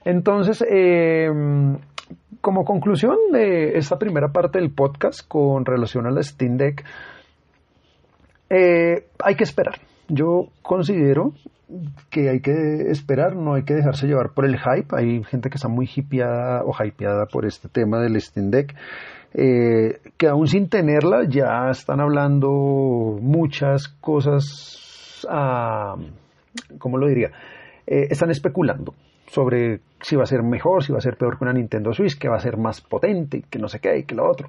Entonces, 0.04 0.64
eh, 0.70 1.28
como 2.40 2.64
conclusión 2.64 3.16
de 3.32 3.76
esta 3.78 3.98
primera 3.98 4.28
parte 4.28 4.60
del 4.60 4.70
podcast 4.70 5.26
con 5.26 5.64
relación 5.64 6.06
a 6.06 6.12
la 6.12 6.22
Steam 6.22 6.56
Deck, 6.56 6.84
eh, 8.48 9.08
hay 9.24 9.34
que 9.34 9.42
esperar. 9.42 9.74
Yo 10.08 10.48
considero 10.62 11.32
que 12.10 12.28
hay 12.30 12.40
que 12.40 12.90
esperar, 12.90 13.34
no 13.34 13.54
hay 13.54 13.64
que 13.64 13.74
dejarse 13.74 14.06
llevar 14.06 14.30
por 14.30 14.44
el 14.44 14.58
hype. 14.58 14.94
Hay 14.96 15.24
gente 15.24 15.50
que 15.50 15.56
está 15.56 15.68
muy 15.68 15.88
hipeada 15.94 16.62
o 16.64 16.72
hypeada 16.84 17.26
por 17.26 17.44
este 17.44 17.68
tema 17.68 18.00
del 18.00 18.20
Steam 18.20 18.50
Deck. 18.50 18.74
Eh, 19.34 20.00
que 20.16 20.28
aún 20.28 20.46
sin 20.46 20.68
tenerla 20.68 21.24
ya 21.28 21.68
están 21.70 22.00
hablando 22.00 23.18
muchas 23.20 23.88
cosas, 23.88 25.26
ah, 25.28 25.96
¿cómo 26.78 26.96
lo 26.96 27.08
diría? 27.08 27.32
Eh, 27.86 28.06
están 28.10 28.30
especulando 28.30 28.94
sobre 29.26 29.80
si 30.00 30.16
va 30.16 30.22
a 30.22 30.26
ser 30.26 30.42
mejor, 30.42 30.84
si 30.84 30.92
va 30.92 30.98
a 30.98 31.02
ser 31.02 31.16
peor 31.16 31.36
que 31.36 31.44
una 31.44 31.52
Nintendo 31.52 31.92
Switch, 31.92 32.18
que 32.18 32.28
va 32.28 32.36
a 32.36 32.40
ser 32.40 32.56
más 32.56 32.80
potente, 32.80 33.44
que 33.50 33.58
no 33.58 33.68
sé 33.68 33.80
qué, 33.80 33.98
y 33.98 34.04
que 34.04 34.14
lo 34.14 34.28
otro. 34.28 34.48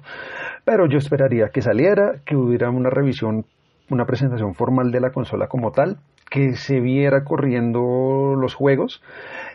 Pero 0.64 0.86
yo 0.86 0.98
esperaría 0.98 1.48
que 1.48 1.62
saliera, 1.62 2.20
que 2.24 2.36
hubiera 2.36 2.70
una 2.70 2.88
revisión, 2.88 3.44
una 3.90 4.04
presentación 4.06 4.54
formal 4.54 4.90
de 4.90 5.00
la 5.00 5.10
consola 5.10 5.48
como 5.48 5.72
tal, 5.72 5.98
que 6.30 6.56
se 6.56 6.80
viera 6.80 7.24
corriendo 7.24 8.34
los 8.38 8.54
juegos 8.54 9.02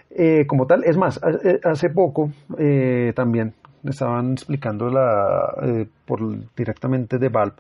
eh, 0.10 0.46
como 0.48 0.66
tal. 0.66 0.84
Es 0.84 0.98
más, 0.98 1.20
hace 1.64 1.90
poco 1.90 2.32
eh, 2.58 3.14
también 3.16 3.54
estaban 3.84 4.34
explicando 4.34 4.90
la, 4.90 5.54
eh, 5.62 5.88
por, 6.06 6.22
directamente 6.56 7.18
de 7.18 7.30
Valve 7.30 7.56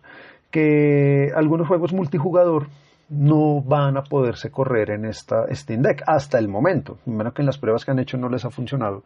que 0.51 1.31
algunos 1.35 1.67
juegos 1.67 1.93
multijugador 1.93 2.67
no 3.09 3.61
van 3.61 3.97
a 3.97 4.03
poderse 4.03 4.51
correr 4.51 4.91
en 4.91 5.05
esta 5.05 5.45
Steam 5.53 5.81
Deck 5.81 6.03
hasta 6.05 6.37
el 6.37 6.47
momento. 6.47 6.99
Menos 7.05 7.33
que 7.33 7.41
en 7.41 7.47
las 7.47 7.57
pruebas 7.57 7.83
que 7.83 7.91
han 7.91 7.99
hecho 7.99 8.17
no 8.17 8.29
les 8.29 8.45
ha 8.45 8.51
funcionado. 8.51 9.03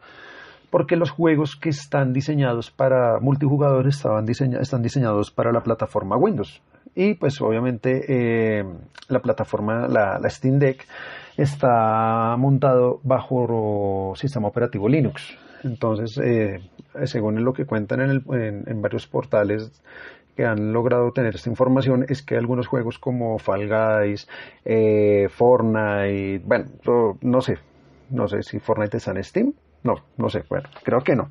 Porque 0.70 0.96
los 0.96 1.10
juegos 1.10 1.56
que 1.56 1.70
están 1.70 2.12
diseñados 2.12 2.70
para 2.70 3.18
multijugador 3.20 3.88
estaban 3.88 4.26
están 4.28 4.82
diseñados 4.82 5.30
para 5.30 5.50
la 5.50 5.62
plataforma 5.62 6.16
Windows. 6.16 6.60
Y 6.98 7.14
pues 7.14 7.40
obviamente 7.40 8.06
eh, 8.08 8.64
la 9.06 9.20
plataforma, 9.20 9.86
la, 9.86 10.18
Steam 10.28 10.58
Deck, 10.58 10.84
está 11.36 12.34
montado 12.36 12.98
bajo 13.04 14.14
sistema 14.16 14.48
operativo 14.48 14.88
Linux. 14.88 15.38
Entonces, 15.62 16.18
eh, 16.18 16.60
según 17.04 17.44
lo 17.44 17.52
que 17.52 17.66
cuentan 17.66 18.00
en, 18.00 18.82
varios 18.82 19.06
portales 19.06 19.80
que 20.36 20.44
han 20.44 20.72
logrado 20.72 21.12
tener 21.12 21.36
esta 21.36 21.48
información 21.48 22.04
es 22.08 22.20
que 22.22 22.36
algunos 22.36 22.66
juegos 22.66 22.98
como 22.98 23.38
Fall 23.38 23.68
Guys, 23.68 24.26
eh, 24.64 25.28
Fortnite, 25.30 26.42
bueno, 26.44 26.66
no 27.20 27.40
sé, 27.40 27.58
no 28.10 28.26
sé 28.26 28.42
si 28.42 28.58
Fortnite 28.58 28.96
está 28.96 29.12
en 29.12 29.22
Steam, 29.22 29.52
no, 29.84 29.94
no 30.16 30.28
sé, 30.30 30.42
bueno, 30.48 30.68
creo 30.82 31.02
que 31.02 31.14
no, 31.14 31.30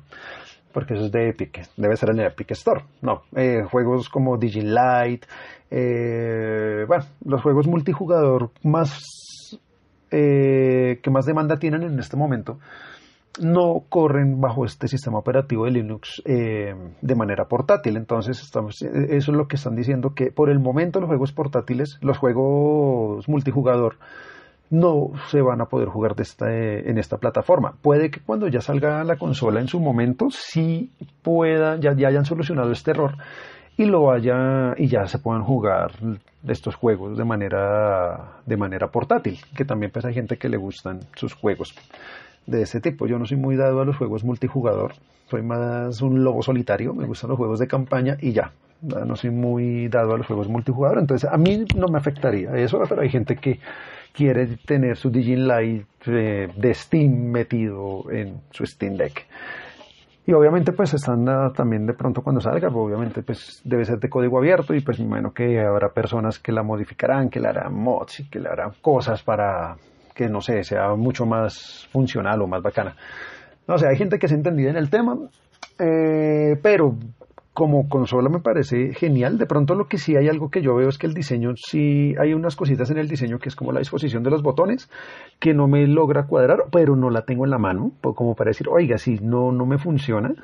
porque 0.78 0.94
eso 0.94 1.06
es 1.06 1.10
de 1.10 1.30
Epic, 1.30 1.68
debe 1.76 1.96
ser 1.96 2.10
en 2.10 2.20
Epic 2.20 2.52
Store, 2.52 2.84
no, 3.02 3.22
eh, 3.34 3.64
juegos 3.68 4.08
como 4.08 4.38
Digilight, 4.38 5.24
eh, 5.72 6.84
bueno, 6.86 7.04
los 7.24 7.42
juegos 7.42 7.66
multijugador 7.66 8.52
más 8.62 9.58
eh, 10.12 11.00
que 11.02 11.10
más 11.10 11.26
demanda 11.26 11.58
tienen 11.58 11.82
en 11.82 11.98
este 11.98 12.16
momento 12.16 12.60
no 13.40 13.86
corren 13.88 14.40
bajo 14.40 14.64
este 14.64 14.86
sistema 14.86 15.18
operativo 15.18 15.64
de 15.64 15.72
Linux 15.72 16.22
eh, 16.24 16.74
de 17.00 17.14
manera 17.14 17.46
portátil. 17.46 17.96
Entonces, 17.96 18.40
estamos, 18.40 18.82
eso 18.82 19.32
es 19.32 19.36
lo 19.36 19.46
que 19.46 19.56
están 19.56 19.76
diciendo, 19.76 20.14
que 20.14 20.32
por 20.32 20.50
el 20.50 20.58
momento 20.58 21.00
los 21.00 21.08
juegos 21.08 21.32
portátiles, 21.32 21.98
los 22.00 22.18
juegos 22.18 23.28
multijugador, 23.28 23.96
no 24.70 25.12
se 25.30 25.40
van 25.40 25.60
a 25.60 25.66
poder 25.66 25.88
jugar 25.88 26.14
de 26.14 26.22
esta, 26.22 26.52
eh, 26.52 26.90
en 26.90 26.98
esta 26.98 27.16
plataforma. 27.16 27.74
Puede 27.80 28.10
que 28.10 28.20
cuando 28.20 28.48
ya 28.48 28.60
salga 28.60 29.02
la 29.04 29.16
consola 29.16 29.60
en 29.60 29.68
su 29.68 29.80
momento, 29.80 30.28
sí 30.30 30.92
pueda, 31.22 31.76
ya, 31.78 31.94
ya 31.94 32.08
hayan 32.08 32.24
solucionado 32.24 32.70
este 32.72 32.90
error 32.90 33.16
y 33.78 33.84
lo 33.84 34.10
haya 34.10 34.74
y 34.76 34.88
ya 34.88 35.06
se 35.06 35.18
puedan 35.18 35.44
jugar 35.44 35.92
estos 36.46 36.74
juegos 36.74 37.16
de 37.16 37.24
manera 37.24 38.40
de 38.44 38.56
manera 38.56 38.88
portátil 38.88 39.38
que 39.54 39.64
también 39.64 39.92
pues 39.92 40.04
hay 40.04 40.14
gente 40.14 40.36
que 40.36 40.48
le 40.48 40.56
gustan 40.56 41.00
sus 41.14 41.32
juegos 41.34 41.74
de 42.46 42.62
ese 42.62 42.80
tipo. 42.80 43.06
Yo 43.06 43.18
no 43.18 43.26
soy 43.26 43.36
muy 43.36 43.56
dado 43.56 43.80
a 43.80 43.84
los 43.84 43.96
juegos 43.96 44.24
multijugador, 44.24 44.94
soy 45.30 45.42
más 45.42 46.02
un 46.02 46.24
lobo 46.24 46.42
solitario, 46.42 46.94
me 46.94 47.06
gustan 47.06 47.30
los 47.30 47.38
juegos 47.38 47.60
de 47.60 47.68
campaña 47.68 48.16
y 48.20 48.32
ya. 48.32 48.52
No 48.80 49.16
soy 49.16 49.30
muy 49.30 49.88
dado 49.88 50.14
a 50.14 50.18
los 50.18 50.26
juegos 50.26 50.48
multijugador, 50.48 50.98
entonces 50.98 51.28
a 51.30 51.36
mí 51.36 51.64
no 51.76 51.88
me 51.88 51.98
afectaría 51.98 52.52
eso, 52.56 52.80
pero 52.88 53.02
hay 53.02 53.10
gente 53.10 53.36
que 53.36 53.58
quiere 54.18 54.48
tener 54.66 54.96
su 54.96 55.10
Digilight 55.10 55.86
eh, 56.06 56.48
de 56.52 56.74
Steam 56.74 57.30
metido 57.30 58.10
en 58.10 58.40
su 58.50 58.66
Steam 58.66 58.96
Deck. 58.96 59.28
Y 60.26 60.32
obviamente 60.32 60.72
pues 60.72 60.92
están 60.92 61.24
también 61.54 61.86
de 61.86 61.94
pronto 61.94 62.20
cuando 62.20 62.40
salga, 62.40 62.68
pues, 62.68 62.84
obviamente 62.84 63.22
pues 63.22 63.62
debe 63.64 63.84
ser 63.84 64.00
de 64.00 64.10
código 64.10 64.38
abierto 64.38 64.74
y 64.74 64.80
pues 64.80 64.98
me 64.98 65.06
imagino 65.06 65.32
que 65.32 65.60
habrá 65.60 65.90
personas 65.90 66.40
que 66.40 66.50
la 66.50 66.64
modificarán, 66.64 67.30
que 67.30 67.38
le 67.38 67.46
harán 67.46 67.72
mods 67.72 68.18
y 68.18 68.28
que 68.28 68.40
le 68.40 68.48
harán 68.48 68.72
cosas 68.82 69.22
para 69.22 69.76
que, 70.12 70.28
no 70.28 70.40
sé, 70.40 70.64
sea 70.64 70.96
mucho 70.96 71.24
más 71.24 71.88
funcional 71.92 72.42
o 72.42 72.48
más 72.48 72.60
bacana. 72.60 72.96
No 73.68 73.78
sé, 73.78 73.86
hay 73.86 73.96
gente 73.96 74.18
que 74.18 74.26
se 74.26 74.34
ha 74.34 74.36
entendido 74.36 74.68
en 74.68 74.76
el 74.76 74.90
tema, 74.90 75.16
eh, 75.78 76.58
pero 76.60 76.96
como 77.58 77.88
consola 77.88 78.28
me 78.28 78.38
parece 78.38 78.94
genial. 78.94 79.36
De 79.36 79.44
pronto 79.46 79.74
lo 79.74 79.88
que 79.88 79.98
sí 79.98 80.14
hay 80.14 80.28
algo 80.28 80.48
que 80.48 80.62
yo 80.62 80.76
veo 80.76 80.88
es 80.88 80.96
que 80.96 81.08
el 81.08 81.12
diseño, 81.12 81.56
sí 81.56 82.14
hay 82.16 82.32
unas 82.32 82.54
cositas 82.54 82.88
en 82.92 82.98
el 82.98 83.08
diseño 83.08 83.40
que 83.40 83.48
es 83.48 83.56
como 83.56 83.72
la 83.72 83.80
disposición 83.80 84.22
de 84.22 84.30
los 84.30 84.44
botones, 84.44 84.88
que 85.40 85.54
no 85.54 85.66
me 85.66 85.84
logra 85.88 86.28
cuadrar, 86.28 86.66
pero 86.70 86.94
no 86.94 87.10
la 87.10 87.22
tengo 87.22 87.44
en 87.44 87.50
la 87.50 87.58
mano, 87.58 87.90
como 88.00 88.36
para 88.36 88.50
decir, 88.50 88.68
oiga, 88.68 88.96
si 88.96 89.16
no, 89.16 89.50
no 89.50 89.66
me 89.66 89.76
funciona. 89.76 90.36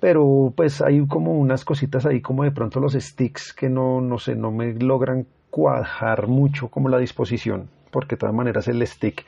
Pero 0.00 0.54
pues 0.56 0.80
hay 0.80 1.06
como 1.06 1.34
unas 1.34 1.66
cositas 1.66 2.06
ahí 2.06 2.22
como 2.22 2.44
de 2.44 2.52
pronto 2.52 2.80
los 2.80 2.94
sticks 2.94 3.52
que 3.52 3.68
no, 3.68 4.00
no 4.00 4.16
sé, 4.16 4.34
no 4.36 4.50
me 4.50 4.72
logran 4.72 5.26
cuajar 5.50 6.28
mucho 6.28 6.68
como 6.68 6.88
la 6.88 6.96
disposición 6.96 7.68
porque 7.90 8.16
de 8.16 8.20
todas 8.20 8.34
maneras 8.34 8.68
el 8.68 8.86
stick 8.86 9.26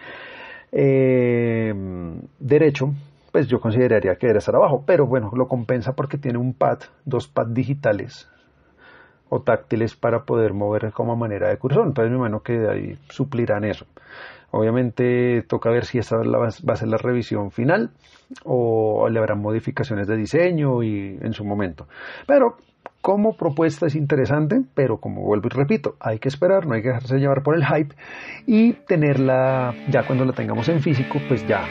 eh, 0.73 1.75
derecho, 2.39 2.95
pues 3.33 3.49
yo 3.49 3.61
consideraría 3.61 4.17
que 4.17 4.27
debe 4.27 4.39
estar 4.39 4.55
abajo, 4.55 4.85
pero 4.87 5.07
bueno, 5.07 5.31
lo 5.35 5.49
compensa 5.49 5.95
porque 5.95 6.19
tiene 6.19 6.39
un 6.39 6.53
pad, 6.53 6.81
dos 7.05 7.29
pads 7.29 7.55
digitales 7.55 8.29
o 9.31 9.41
táctiles 9.41 9.97
para 9.97 10.25
poder 10.25 10.53
mover 10.53 10.93
como 10.93 11.17
manera 11.17 11.49
de 11.49 11.57
cursor, 11.57 11.87
entonces 11.87 12.11
me 12.11 12.19
imagino 12.19 12.43
que 12.43 12.69
ahí 12.69 12.99
suplirán 13.09 13.65
eso. 13.65 13.87
Obviamente 14.51 15.43
toca 15.49 15.71
ver 15.71 15.87
si 15.87 15.99
esta 15.99 16.19
va 16.19 16.47
a 16.47 16.77
ser 16.77 16.89
la 16.89 16.99
revisión 16.99 17.51
final 17.51 17.91
o 18.45 19.09
le 19.09 19.19
habrán 19.19 19.41
modificaciones 19.41 20.07
de 20.07 20.17
diseño 20.19 20.83
y 20.83 21.19
en 21.23 21.33
su 21.33 21.43
momento. 21.43 21.89
Pero 22.27 22.59
como 23.03 23.37
propuesta 23.37 23.87
es 23.87 23.97
interesante, 23.97 24.63
pero 24.75 24.99
como 24.99 25.23
vuelvo 25.23 25.49
y 25.49 25.51
repito, 25.51 25.97
hay 26.01 26.21
que 26.21 26.29
esperar, 26.29 26.67
no 26.67 26.75
hay 26.75 26.83
que 26.83 26.89
dejarse 26.89 27.19
llevar 27.19 27.43
por 27.43 27.57
el 27.57 27.67
hype 27.67 27.95
y 28.47 28.73
tenerla 28.73 29.75
ya 29.91 30.07
cuando 30.07 30.25
la 30.25 30.33
tengamos 30.33 30.69
en 30.69 30.81
físico, 30.81 31.21
pues 31.29 31.47
ya 31.47 31.67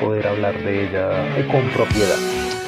poder 0.00 0.26
hablar 0.26 0.58
de 0.58 0.88
ella 0.88 1.46
con 1.50 1.62
propiedad. 1.70 2.61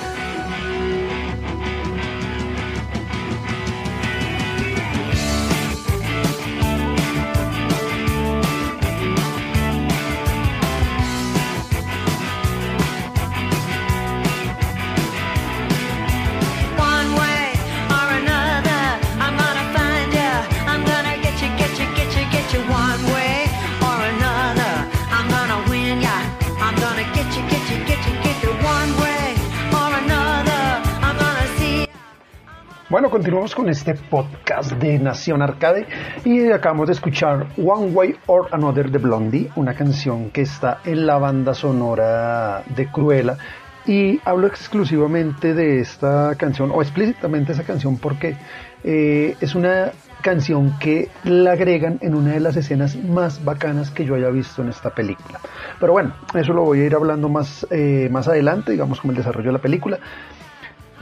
Con 33.52 33.68
este 33.68 33.92
podcast 33.92 34.72
de 34.72 34.98
Nación 34.98 35.42
Arcade 35.42 35.86
y 36.24 36.50
acabamos 36.50 36.86
de 36.86 36.94
escuchar 36.94 37.46
One 37.58 37.90
Way 37.92 38.16
or 38.26 38.48
Another 38.52 38.90
de 38.90 38.96
Blondie, 38.96 39.50
una 39.56 39.74
canción 39.74 40.30
que 40.30 40.40
está 40.40 40.78
en 40.86 41.04
la 41.04 41.18
banda 41.18 41.52
sonora 41.52 42.62
de 42.74 42.90
Cruella 42.90 43.36
Y 43.84 44.18
hablo 44.24 44.46
exclusivamente 44.46 45.52
de 45.52 45.80
esta 45.80 46.34
canción, 46.36 46.70
o 46.72 46.80
explícitamente 46.80 47.52
esa 47.52 47.64
canción, 47.64 47.98
porque 47.98 48.34
eh, 48.82 49.36
es 49.42 49.54
una 49.54 49.92
canción 50.22 50.78
que 50.78 51.10
la 51.24 51.52
agregan 51.52 51.98
en 52.00 52.14
una 52.14 52.32
de 52.32 52.40
las 52.40 52.56
escenas 52.56 52.96
más 52.96 53.44
bacanas 53.44 53.90
que 53.90 54.06
yo 54.06 54.14
haya 54.14 54.30
visto 54.30 54.62
en 54.62 54.70
esta 54.70 54.88
película. 54.88 55.38
Pero 55.78 55.92
bueno, 55.92 56.14
eso 56.32 56.54
lo 56.54 56.62
voy 56.62 56.80
a 56.80 56.86
ir 56.86 56.94
hablando 56.94 57.28
más, 57.28 57.66
eh, 57.70 58.08
más 58.10 58.26
adelante, 58.26 58.72
digamos, 58.72 59.02
como 59.02 59.10
el 59.10 59.18
desarrollo 59.18 59.48
de 59.48 59.52
la 59.52 59.58
película. 59.58 59.98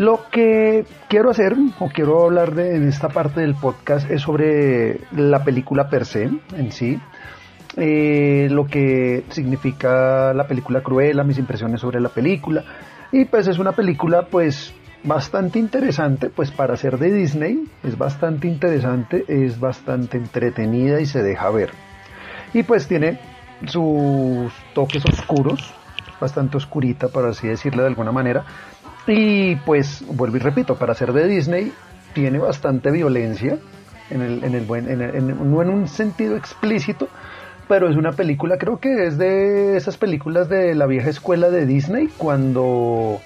Lo 0.02 0.28
que 0.32 0.84
quiero 1.08 1.30
hacer, 1.30 1.54
o 1.78 1.88
quiero 1.88 2.24
hablar 2.24 2.56
de, 2.56 2.74
en 2.74 2.88
esta 2.88 3.08
parte 3.08 3.40
del 3.40 3.54
podcast, 3.54 4.10
es 4.10 4.22
sobre 4.22 4.98
la 5.12 5.44
película 5.44 5.88
per 5.88 6.06
se, 6.06 6.24
en 6.24 6.72
sí. 6.72 6.98
Eh, 7.76 8.48
lo 8.50 8.66
que 8.66 9.22
significa 9.30 10.34
la 10.34 10.48
película 10.48 10.82
Cruella, 10.82 11.22
mis 11.22 11.38
impresiones 11.38 11.82
sobre 11.82 12.00
la 12.00 12.08
película. 12.08 12.64
Y 13.12 13.26
pues 13.26 13.46
es 13.46 13.60
una 13.60 13.70
película 13.70 14.26
pues 14.26 14.74
bastante 15.04 15.60
interesante, 15.60 16.30
pues 16.30 16.50
para 16.50 16.76
ser 16.76 16.98
de 16.98 17.12
Disney 17.12 17.62
es 17.84 17.96
bastante 17.96 18.48
interesante, 18.48 19.24
es 19.28 19.60
bastante 19.60 20.16
entretenida 20.16 21.00
y 21.00 21.06
se 21.06 21.22
deja 21.22 21.48
ver. 21.50 21.70
Y 22.52 22.64
pues 22.64 22.88
tiene 22.88 23.20
sus 23.66 24.52
toques 24.74 25.04
oscuros, 25.04 25.72
bastante 26.20 26.56
oscurita, 26.56 27.06
por 27.06 27.24
así 27.24 27.46
decirlo 27.46 27.82
de 27.82 27.88
alguna 27.88 28.10
manera. 28.10 28.44
Y 29.06 29.56
pues, 29.56 30.04
vuelvo 30.08 30.36
y 30.36 30.40
repito, 30.40 30.76
para 30.76 30.94
ser 30.94 31.12
de 31.12 31.26
Disney 31.26 31.72
tiene 32.14 32.38
bastante 32.38 32.90
violencia, 32.90 33.58
en 34.10 34.22
el, 34.22 34.44
en 34.44 34.54
el 34.54 34.64
buen, 34.64 34.86
no 34.86 35.62
en 35.62 35.68
un 35.70 35.88
sentido 35.88 36.36
explícito, 36.36 37.08
pero 37.68 37.88
es 37.88 37.96
una 37.96 38.12
película, 38.12 38.58
creo 38.58 38.78
que 38.78 39.06
es 39.06 39.16
de 39.18 39.76
esas 39.76 39.96
películas 39.96 40.48
de 40.48 40.74
la 40.74 40.86
vieja 40.86 41.08
escuela 41.08 41.48
de 41.50 41.64
Disney, 41.64 42.08
cuando 42.18 43.20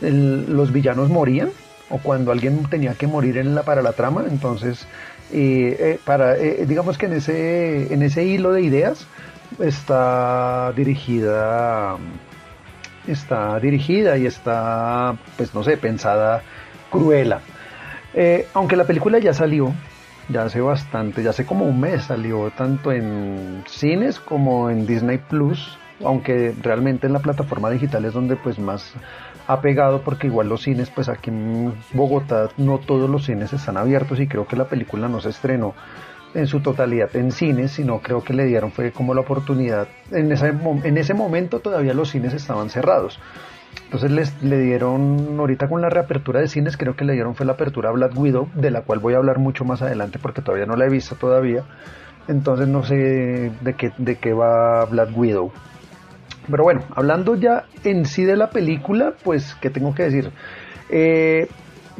los 0.00 0.72
villanos 0.72 1.08
morían 1.10 1.50
o 1.90 1.98
cuando 1.98 2.32
alguien 2.32 2.64
tenía 2.68 2.94
que 2.94 3.06
morir 3.06 3.38
en 3.38 3.54
la, 3.54 3.62
para 3.62 3.82
la 3.82 3.92
trama. 3.92 4.24
Entonces, 4.28 4.86
eh, 5.32 5.76
eh, 5.78 6.00
para, 6.04 6.36
eh, 6.36 6.64
digamos 6.66 6.98
que 6.98 7.06
en 7.06 7.14
ese, 7.14 7.92
en 7.92 8.02
ese 8.02 8.24
hilo 8.24 8.52
de 8.52 8.62
ideas 8.62 9.06
está 9.58 10.72
dirigida, 10.76 11.96
está 13.12 13.58
dirigida 13.60 14.16
y 14.18 14.26
está, 14.26 15.16
pues 15.36 15.54
no 15.54 15.62
sé, 15.64 15.76
pensada 15.76 16.42
cruela. 16.90 17.40
aunque 18.54 18.76
la 18.76 18.84
película 18.84 19.18
ya 19.18 19.34
salió, 19.34 19.72
ya 20.28 20.44
hace 20.44 20.60
bastante, 20.60 21.22
ya 21.22 21.30
hace 21.30 21.46
como 21.46 21.64
un 21.64 21.80
mes 21.80 22.04
salió 22.04 22.50
tanto 22.50 22.92
en 22.92 23.62
cines 23.66 24.20
como 24.20 24.70
en 24.70 24.86
Disney 24.86 25.18
Plus, 25.18 25.78
aunque 26.04 26.54
realmente 26.62 27.06
en 27.06 27.12
la 27.12 27.20
plataforma 27.20 27.70
digital 27.70 28.04
es 28.04 28.12
donde 28.12 28.36
pues 28.36 28.58
más 28.58 28.92
ha 29.46 29.60
pegado 29.62 30.02
porque 30.02 30.26
igual 30.26 30.48
los 30.48 30.62
cines, 30.62 30.90
pues 30.90 31.08
aquí 31.08 31.30
en 31.30 31.74
Bogotá 31.92 32.50
no 32.58 32.78
todos 32.78 33.08
los 33.08 33.24
cines 33.24 33.52
están 33.52 33.78
abiertos 33.78 34.20
y 34.20 34.26
creo 34.26 34.46
que 34.46 34.56
la 34.56 34.68
película 34.68 35.08
no 35.08 35.20
se 35.20 35.30
estrenó 35.30 35.74
en 36.34 36.46
su 36.46 36.60
totalidad 36.60 37.14
en 37.16 37.32
cines, 37.32 37.72
sino 37.72 38.00
creo 38.00 38.22
que 38.22 38.32
le 38.34 38.44
dieron 38.44 38.72
fue 38.72 38.92
como 38.92 39.14
la 39.14 39.22
oportunidad. 39.22 39.88
En 40.10 40.30
ese, 40.32 40.48
en 40.48 40.98
ese 40.98 41.14
momento 41.14 41.60
todavía 41.60 41.94
los 41.94 42.10
cines 42.10 42.34
estaban 42.34 42.70
cerrados. 42.70 43.18
Entonces 43.84 44.10
les, 44.10 44.42
le 44.42 44.58
dieron, 44.58 45.36
ahorita 45.38 45.68
con 45.68 45.80
la 45.80 45.88
reapertura 45.88 46.40
de 46.40 46.48
cines, 46.48 46.76
creo 46.76 46.96
que 46.96 47.04
le 47.04 47.14
dieron 47.14 47.34
fue 47.34 47.46
la 47.46 47.52
apertura 47.52 47.90
a 47.90 47.92
Black 47.92 48.16
Widow, 48.16 48.48
de 48.54 48.70
la 48.70 48.82
cual 48.82 48.98
voy 48.98 49.14
a 49.14 49.18
hablar 49.18 49.38
mucho 49.38 49.64
más 49.64 49.82
adelante 49.82 50.18
porque 50.20 50.42
todavía 50.42 50.66
no 50.66 50.76
la 50.76 50.86
he 50.86 50.90
visto 50.90 51.14
todavía. 51.14 51.64
Entonces 52.28 52.68
no 52.68 52.84
sé 52.84 52.94
de 53.60 53.74
qué, 53.74 53.92
de 53.96 54.16
qué 54.16 54.32
va 54.34 54.84
Black 54.84 55.16
Widow. 55.16 55.50
Pero 56.50 56.62
bueno, 56.62 56.82
hablando 56.94 57.34
ya 57.34 57.64
en 57.84 58.06
sí 58.06 58.24
de 58.24 58.36
la 58.36 58.50
película, 58.50 59.14
pues, 59.22 59.54
¿qué 59.60 59.70
tengo 59.70 59.94
que 59.94 60.04
decir? 60.04 60.30
Eh, 60.90 61.48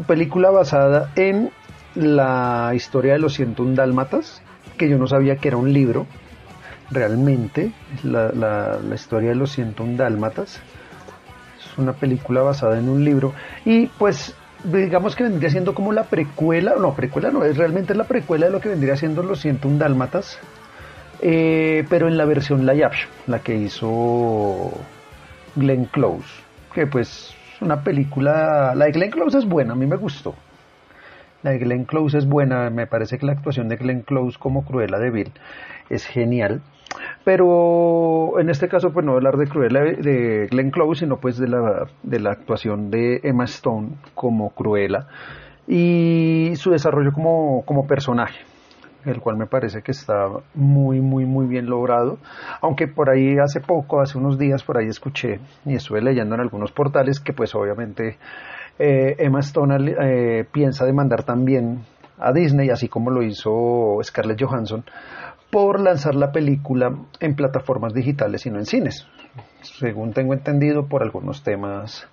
película 0.06 0.50
basada 0.50 1.10
en 1.16 1.50
la 1.98 2.72
historia 2.74 3.14
de 3.14 3.18
los 3.18 3.34
101 3.34 3.74
dálmatas, 3.74 4.40
que 4.76 4.88
yo 4.88 4.98
no 4.98 5.06
sabía 5.08 5.36
que 5.36 5.48
era 5.48 5.56
un 5.56 5.72
libro, 5.72 6.06
realmente, 6.90 7.72
la, 8.04 8.30
la, 8.32 8.94
historia 8.94 9.30
de 9.30 9.34
los 9.34 9.50
101 9.52 9.96
dálmatas. 9.96 10.60
Es 11.58 11.76
una 11.76 11.92
película 11.92 12.42
basada 12.42 12.78
en 12.78 12.88
un 12.88 13.04
libro. 13.04 13.34
Y 13.64 13.86
pues 13.86 14.34
digamos 14.64 15.16
que 15.16 15.24
vendría 15.24 15.50
siendo 15.50 15.74
como 15.74 15.92
la 15.92 16.04
precuela, 16.04 16.74
no, 16.78 16.94
precuela 16.94 17.30
no, 17.30 17.44
es 17.44 17.56
realmente 17.56 17.94
la 17.94 18.04
precuela 18.04 18.46
de 18.46 18.52
lo 18.52 18.60
que 18.60 18.68
vendría 18.68 18.96
siendo 18.96 19.22
los 19.22 19.40
101 19.40 19.78
dálmatas, 19.78 20.38
eh, 21.20 21.84
pero 21.88 22.06
en 22.08 22.16
la 22.16 22.24
versión 22.24 22.64
live 22.64 22.90
la 23.26 23.40
que 23.40 23.56
hizo 23.56 24.72
Glenn 25.56 25.86
Close, 25.86 26.28
que 26.72 26.86
pues 26.86 27.34
una 27.60 27.82
película, 27.82 28.74
la 28.76 28.84
de 28.84 28.92
Glenn 28.92 29.10
Close 29.10 29.38
es 29.38 29.44
buena, 29.44 29.72
a 29.72 29.76
mí 29.76 29.86
me 29.86 29.96
gustó. 29.96 30.34
La 31.42 31.50
de 31.50 31.58
Glenn 31.58 31.84
Close 31.84 32.18
es 32.18 32.26
buena, 32.26 32.68
me 32.70 32.86
parece 32.86 33.18
que 33.18 33.26
la 33.26 33.32
actuación 33.32 33.68
de 33.68 33.76
Glenn 33.76 34.02
Close 34.02 34.38
como 34.38 34.64
Cruella 34.64 34.98
de 34.98 35.10
Vil 35.10 35.32
es 35.88 36.04
genial. 36.04 36.62
Pero 37.24 38.40
en 38.40 38.50
este 38.50 38.68
caso, 38.68 38.92
pues 38.92 39.04
no 39.04 39.12
hablar 39.12 39.36
de 39.36 39.46
Cruella 39.46 39.80
de 39.80 40.48
Glenn 40.50 40.70
Close, 40.70 41.00
sino 41.00 41.18
pues 41.18 41.38
de 41.38 41.48
la, 41.48 41.86
de 42.02 42.20
la 42.20 42.32
actuación 42.32 42.90
de 42.90 43.20
Emma 43.22 43.44
Stone 43.44 43.90
como 44.14 44.50
Cruella 44.50 45.06
y 45.66 46.52
su 46.56 46.70
desarrollo 46.70 47.12
como, 47.12 47.62
como 47.66 47.86
personaje 47.86 48.38
el 49.04 49.20
cual 49.20 49.36
me 49.36 49.46
parece 49.46 49.82
que 49.82 49.92
está 49.92 50.28
muy, 50.54 51.00
muy, 51.00 51.24
muy 51.24 51.46
bien 51.46 51.66
logrado. 51.66 52.18
Aunque 52.60 52.88
por 52.88 53.10
ahí 53.10 53.38
hace 53.38 53.60
poco, 53.60 54.00
hace 54.00 54.18
unos 54.18 54.38
días, 54.38 54.62
por 54.64 54.76
ahí 54.76 54.88
escuché 54.88 55.40
y 55.64 55.74
estuve 55.74 56.02
leyendo 56.02 56.34
en 56.34 56.40
algunos 56.40 56.72
portales 56.72 57.20
que 57.20 57.32
pues 57.32 57.54
obviamente 57.54 58.18
eh, 58.78 59.16
Emma 59.18 59.40
Stone 59.40 59.94
eh, 60.00 60.44
piensa 60.50 60.84
demandar 60.84 61.24
también 61.24 61.84
a 62.18 62.32
Disney, 62.32 62.70
así 62.70 62.88
como 62.88 63.10
lo 63.10 63.22
hizo 63.22 63.98
Scarlett 64.02 64.42
Johansson, 64.42 64.84
por 65.50 65.80
lanzar 65.80 66.14
la 66.14 66.32
película 66.32 66.94
en 67.20 67.34
plataformas 67.34 67.94
digitales 67.94 68.44
y 68.46 68.50
no 68.50 68.58
en 68.58 68.66
cines. 68.66 69.06
Según 69.62 70.12
tengo 70.12 70.34
entendido, 70.34 70.86
por 70.86 71.02
algunos 71.02 71.42
temas 71.42 72.06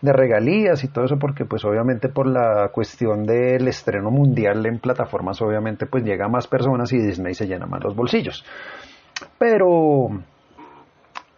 de 0.00 0.12
regalías 0.12 0.82
y 0.82 0.88
todo 0.88 1.04
eso 1.04 1.18
porque 1.18 1.44
pues 1.44 1.64
obviamente 1.64 2.08
por 2.08 2.26
la 2.26 2.70
cuestión 2.72 3.26
del 3.26 3.68
estreno 3.68 4.10
mundial 4.10 4.64
en 4.64 4.78
plataformas 4.78 5.42
obviamente 5.42 5.86
pues 5.86 6.04
llega 6.04 6.24
a 6.24 6.28
más 6.28 6.46
personas 6.46 6.92
y 6.92 6.98
Disney 6.98 7.34
se 7.34 7.46
llena 7.46 7.66
más 7.66 7.84
los 7.84 7.94
bolsillos 7.94 8.44
pero 9.38 10.08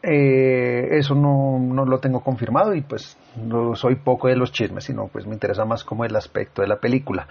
eh, 0.03 0.99
eso 0.99 1.15
no, 1.15 1.59
no, 1.59 1.85
lo 1.85 1.99
tengo 2.01 2.21
confirmado 2.21 2.75
y 2.75 2.83
pues 2.83 3.17
no 3.37 3.75
soy 3.75 3.97
poco 3.97 4.29
de 4.29 4.37
los 4.37 4.53
chismes 4.53 4.85
sino 4.85 5.09
pues 5.09 5.27
me 5.27 5.35
interesa 5.35 5.65
más 5.65 5.85
como 5.85 6.05
el 6.05 6.15
aspecto 6.17 6.63
de 6.63 6.69
la 6.69 6.81
película 6.81 7.29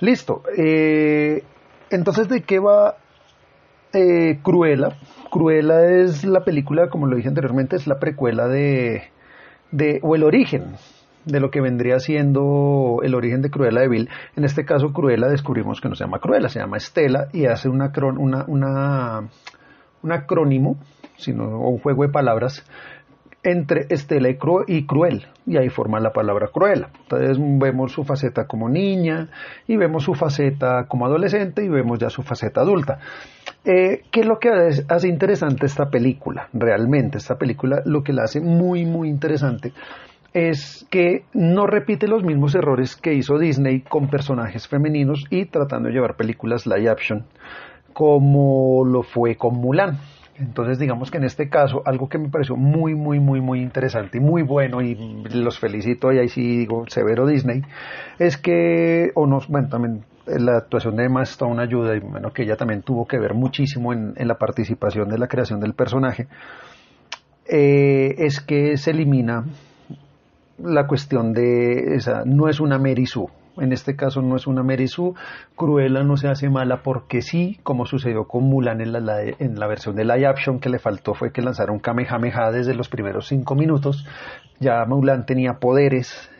listo 0.00 0.42
eh, 0.56 1.44
entonces 1.90 2.28
de 2.28 2.42
qué 2.42 2.58
va 2.58 2.96
eh, 3.92 4.38
Cruella 4.42 4.96
Cruella 5.30 5.84
es 5.84 6.24
la 6.24 6.44
película 6.44 6.88
como 6.88 7.06
lo 7.06 7.16
dije 7.16 7.28
anteriormente 7.28 7.76
es 7.76 7.86
la 7.86 7.98
precuela 7.98 8.48
de 8.48 9.04
de, 9.70 10.00
o 10.02 10.14
el 10.14 10.24
origen 10.24 10.74
de 11.28 11.40
lo 11.40 11.50
que 11.50 11.60
vendría 11.60 11.98
siendo 12.00 13.00
el 13.02 13.14
origen 13.14 13.42
de 13.42 13.50
Cruella 13.50 13.82
de 13.82 13.88
Vil. 13.88 14.08
En 14.36 14.44
este 14.44 14.64
caso, 14.64 14.92
Cruella 14.92 15.28
descubrimos 15.28 15.80
que 15.80 15.88
no 15.88 15.94
se 15.94 16.04
llama 16.04 16.20
Cruella, 16.20 16.48
se 16.48 16.58
llama 16.58 16.78
Estela 16.78 17.28
y 17.32 17.46
hace 17.46 17.68
una, 17.68 17.92
una, 18.18 18.44
una, 18.46 19.28
un 20.02 20.12
acrónimo, 20.12 20.78
sino 21.18 21.60
un 21.60 21.78
juego 21.78 22.04
de 22.04 22.08
palabras 22.08 22.64
entre 23.42 23.86
Estela 23.88 24.28
y, 24.30 24.86
Cruel, 24.86 25.26
y 25.46 25.56
ahí 25.56 25.68
forma 25.68 26.00
la 26.00 26.12
palabra 26.12 26.48
Cruella. 26.52 26.88
Entonces 27.02 27.38
vemos 27.38 27.92
su 27.92 28.04
faceta 28.04 28.46
como 28.46 28.68
niña, 28.68 29.28
y 29.66 29.76
vemos 29.76 30.04
su 30.04 30.14
faceta 30.14 30.86
como 30.88 31.06
adolescente, 31.06 31.64
y 31.64 31.68
vemos 31.68 31.98
ya 31.98 32.10
su 32.10 32.22
faceta 32.22 32.62
adulta. 32.62 32.98
Eh, 33.64 34.02
¿Qué 34.10 34.20
es 34.20 34.26
lo 34.26 34.38
que 34.38 34.50
hace 34.88 35.08
interesante 35.08 35.66
esta 35.66 35.88
película? 35.88 36.48
Realmente, 36.52 37.18
esta 37.18 37.36
película 37.36 37.82
lo 37.84 38.02
que 38.02 38.12
la 38.12 38.24
hace 38.24 38.40
muy, 38.40 38.84
muy 38.84 39.08
interesante 39.08 39.72
es 40.34 40.86
que 40.90 41.24
no 41.32 41.66
repite 41.66 42.06
los 42.06 42.22
mismos 42.22 42.54
errores 42.54 42.96
que 42.96 43.14
hizo 43.14 43.38
Disney 43.38 43.80
con 43.80 44.08
personajes 44.08 44.68
femeninos 44.68 45.24
y 45.30 45.46
tratando 45.46 45.88
de 45.88 45.94
llevar 45.94 46.16
películas 46.16 46.66
live 46.66 46.90
action 46.90 47.24
como 47.98 48.84
lo 48.84 49.02
fue 49.02 49.34
con 49.34 49.56
Mulan. 49.56 49.98
Entonces, 50.38 50.78
digamos 50.78 51.10
que 51.10 51.18
en 51.18 51.24
este 51.24 51.48
caso, 51.48 51.82
algo 51.84 52.08
que 52.08 52.18
me 52.18 52.28
pareció 52.28 52.56
muy, 52.56 52.94
muy, 52.94 53.18
muy, 53.18 53.40
muy 53.40 53.60
interesante 53.60 54.18
y 54.18 54.20
muy 54.20 54.42
bueno, 54.42 54.80
y 54.80 54.94
los 55.32 55.58
felicito, 55.58 56.12
y 56.12 56.18
ahí 56.18 56.28
sí 56.28 56.58
digo, 56.58 56.84
severo 56.88 57.26
Disney, 57.26 57.62
es 58.18 58.36
que, 58.36 59.10
o 59.14 59.26
no, 59.26 59.40
bueno, 59.48 59.68
también 59.68 60.04
la 60.26 60.58
actuación 60.58 60.96
de 60.96 61.04
Emma 61.04 61.22
Stone 61.22 61.60
ayuda, 61.60 61.96
y 61.96 62.00
bueno, 62.00 62.32
que 62.32 62.44
ella 62.44 62.56
también 62.56 62.82
tuvo 62.82 63.06
que 63.06 63.18
ver 63.18 63.34
muchísimo 63.34 63.92
en, 63.92 64.14
la 64.16 64.36
participación 64.36 65.08
de 65.08 65.18
la 65.18 65.26
creación 65.26 65.58
del 65.58 65.74
personaje, 65.74 66.28
eh, 67.48 68.14
es 68.18 68.40
que 68.40 68.76
se 68.76 68.92
elimina 68.92 69.44
la 70.58 70.86
cuestión 70.86 71.32
de 71.32 71.96
esa, 71.96 72.22
no 72.24 72.48
es 72.48 72.60
una 72.60 72.78
Mary 72.78 73.06
En 73.60 73.72
este 73.72 73.96
caso 73.96 74.22
no 74.22 74.36
es 74.36 74.46
una 74.46 74.64
Sue. 74.86 75.14
Cruella 75.56 76.02
no 76.02 76.16
se 76.16 76.28
hace 76.28 76.48
mala 76.48 76.82
porque 76.82 77.22
sí, 77.22 77.58
como 77.62 77.86
sucedió 77.86 78.24
con 78.24 78.44
Mulan 78.44 78.80
en 78.80 78.92
la, 78.92 79.22
en 79.22 79.58
la 79.58 79.66
versión 79.66 79.96
de 79.96 80.04
live 80.04 80.26
action, 80.26 80.60
que 80.60 80.68
le 80.68 80.78
faltó 80.78 81.14
fue 81.14 81.32
que 81.32 81.42
lanzaron 81.42 81.78
Kamehameha 81.78 82.50
desde 82.50 82.74
los 82.74 82.88
primeros 82.88 83.28
cinco 83.28 83.54
minutos. 83.54 84.06
Ya 84.60 84.84
Mulan 84.86 85.26
tenía 85.26 85.54
poderes 85.54 86.30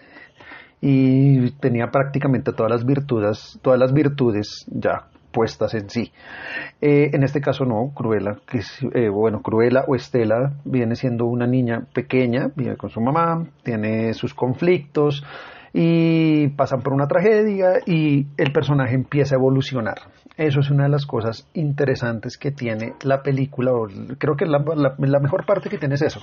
y 0.81 1.50
tenía 1.52 1.90
prácticamente 1.90 2.52
todas 2.52 2.70
las 2.70 2.85
virtudes, 2.85 3.59
todas 3.62 3.78
las 3.78 3.92
virtudes 3.92 4.64
ya 4.68 5.07
puestas 5.33 5.74
en 5.74 5.90
sí. 5.90 6.12
Eh, 6.81 7.11
en 7.12 7.22
este 7.22 7.40
caso 7.40 7.64
no, 7.64 7.92
Cruella, 7.94 8.38
que 8.46 8.61
eh, 8.94 9.09
bueno, 9.09 9.42
Cruella 9.42 9.85
o 9.87 9.94
Estela 9.94 10.54
viene 10.64 10.96
siendo 10.96 11.26
una 11.26 11.46
niña 11.46 11.87
pequeña, 11.92 12.50
vive 12.54 12.76
con 12.76 12.90
su 12.90 13.00
mamá, 13.00 13.46
tiene 13.62 14.14
sus 14.14 14.35
conflictos 14.35 15.24
y 15.72 16.48
pasan 16.48 16.83
por 16.83 16.92
una 16.92 17.07
tragedia 17.07 17.81
y 17.87 18.26
el 18.37 18.52
personaje 18.52 18.94
empieza 18.94 19.35
a 19.35 19.38
evolucionar. 19.38 19.98
Eso 20.37 20.61
es 20.61 20.70
una 20.70 20.85
de 20.85 20.90
las 20.90 21.07
cosas 21.07 21.48
interesantes 21.54 22.38
que 22.38 22.52
tiene 22.52 22.94
la 23.02 23.22
película, 23.22 23.72
creo 24.18 24.37
que 24.37 24.46
la, 24.46 24.62
la 24.98 25.20
mejor 25.20 25.44
parte 25.46 25.68
que 25.68 25.78
tiene 25.78 25.96
es 25.96 26.02
eso. 26.02 26.20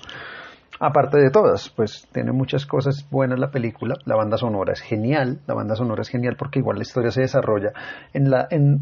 Aparte 0.80 1.18
de 1.18 1.30
todas, 1.30 1.70
pues 1.70 2.08
tiene 2.12 2.34
muchas 2.34 2.66
cosas 2.66 3.08
buenas 3.10 3.40
la 3.40 3.50
película, 3.50 3.96
la 4.06 4.16
banda 4.16 4.38
sonora 4.38 4.74
es 4.74 4.82
genial, 4.82 5.40
la 5.48 5.54
banda 5.54 5.76
sonora 5.76 6.02
es 6.02 6.10
genial 6.10 6.36
porque 6.38 6.60
igual 6.60 6.78
la 6.78 6.84
historia 6.84 7.12
se 7.12 7.22
desarrolla 7.22 7.72
en 8.14 8.30
la 8.30 8.48
en 8.50 8.82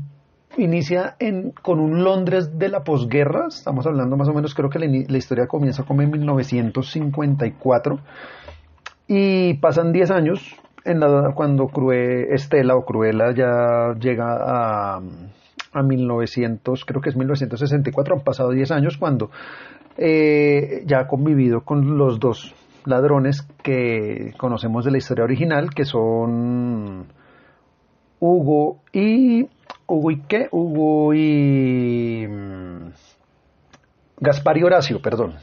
inicia 0.58 1.16
en, 1.20 1.52
con 1.52 1.80
un 1.80 2.04
Londres 2.04 2.58
de 2.58 2.70
la 2.70 2.84
posguerra, 2.84 3.48
estamos 3.48 3.86
hablando 3.86 4.18
más 4.18 4.28
o 4.28 4.34
menos, 4.34 4.54
creo 4.54 4.70
que 4.70 4.80
la, 4.80 5.18
historia 5.18 5.48
comienza 5.48 5.84
como 5.84 6.02
en 6.02 6.12
1954 6.12 8.00
y 9.08 9.56
pasan 9.56 9.92
10 9.92 10.12
años 10.12 10.56
en 10.86 11.00
la, 11.00 11.32
cuando 11.36 11.68
Crue, 11.68 12.34
Estela 12.34 12.76
o 12.76 12.86
Cruella 12.86 13.34
ya 13.34 13.94
llega 14.00 14.38
a, 14.40 15.02
a 15.74 15.84
1900, 15.84 16.86
creo 16.86 17.02
que 17.02 17.10
es 17.10 17.16
1964, 17.16 18.16
han 18.16 18.24
pasado 18.24 18.52
10 18.52 18.72
años 18.72 18.98
cuando 18.98 19.30
eh, 19.98 20.84
ya 20.86 21.02
ha 21.02 21.08
convivido 21.08 21.62
con 21.62 21.98
los 21.98 22.20
dos 22.20 22.56
ladrones 22.86 23.48
que 23.64 24.34
conocemos 24.38 24.86
de 24.86 24.92
la 24.92 24.98
historia 24.98 25.24
original, 25.24 25.70
que 25.74 25.86
son 25.86 27.08
Hugo 28.20 28.80
y 28.92 29.48
Hugo 29.88 30.12
y 30.12 30.22
qué? 30.22 30.48
Hugo 30.52 31.14
y 31.14 32.28
mm, 32.28 32.92
Gaspar 34.20 34.58
y 34.58 34.64
Horacio, 34.64 35.02
perdón. 35.02 35.34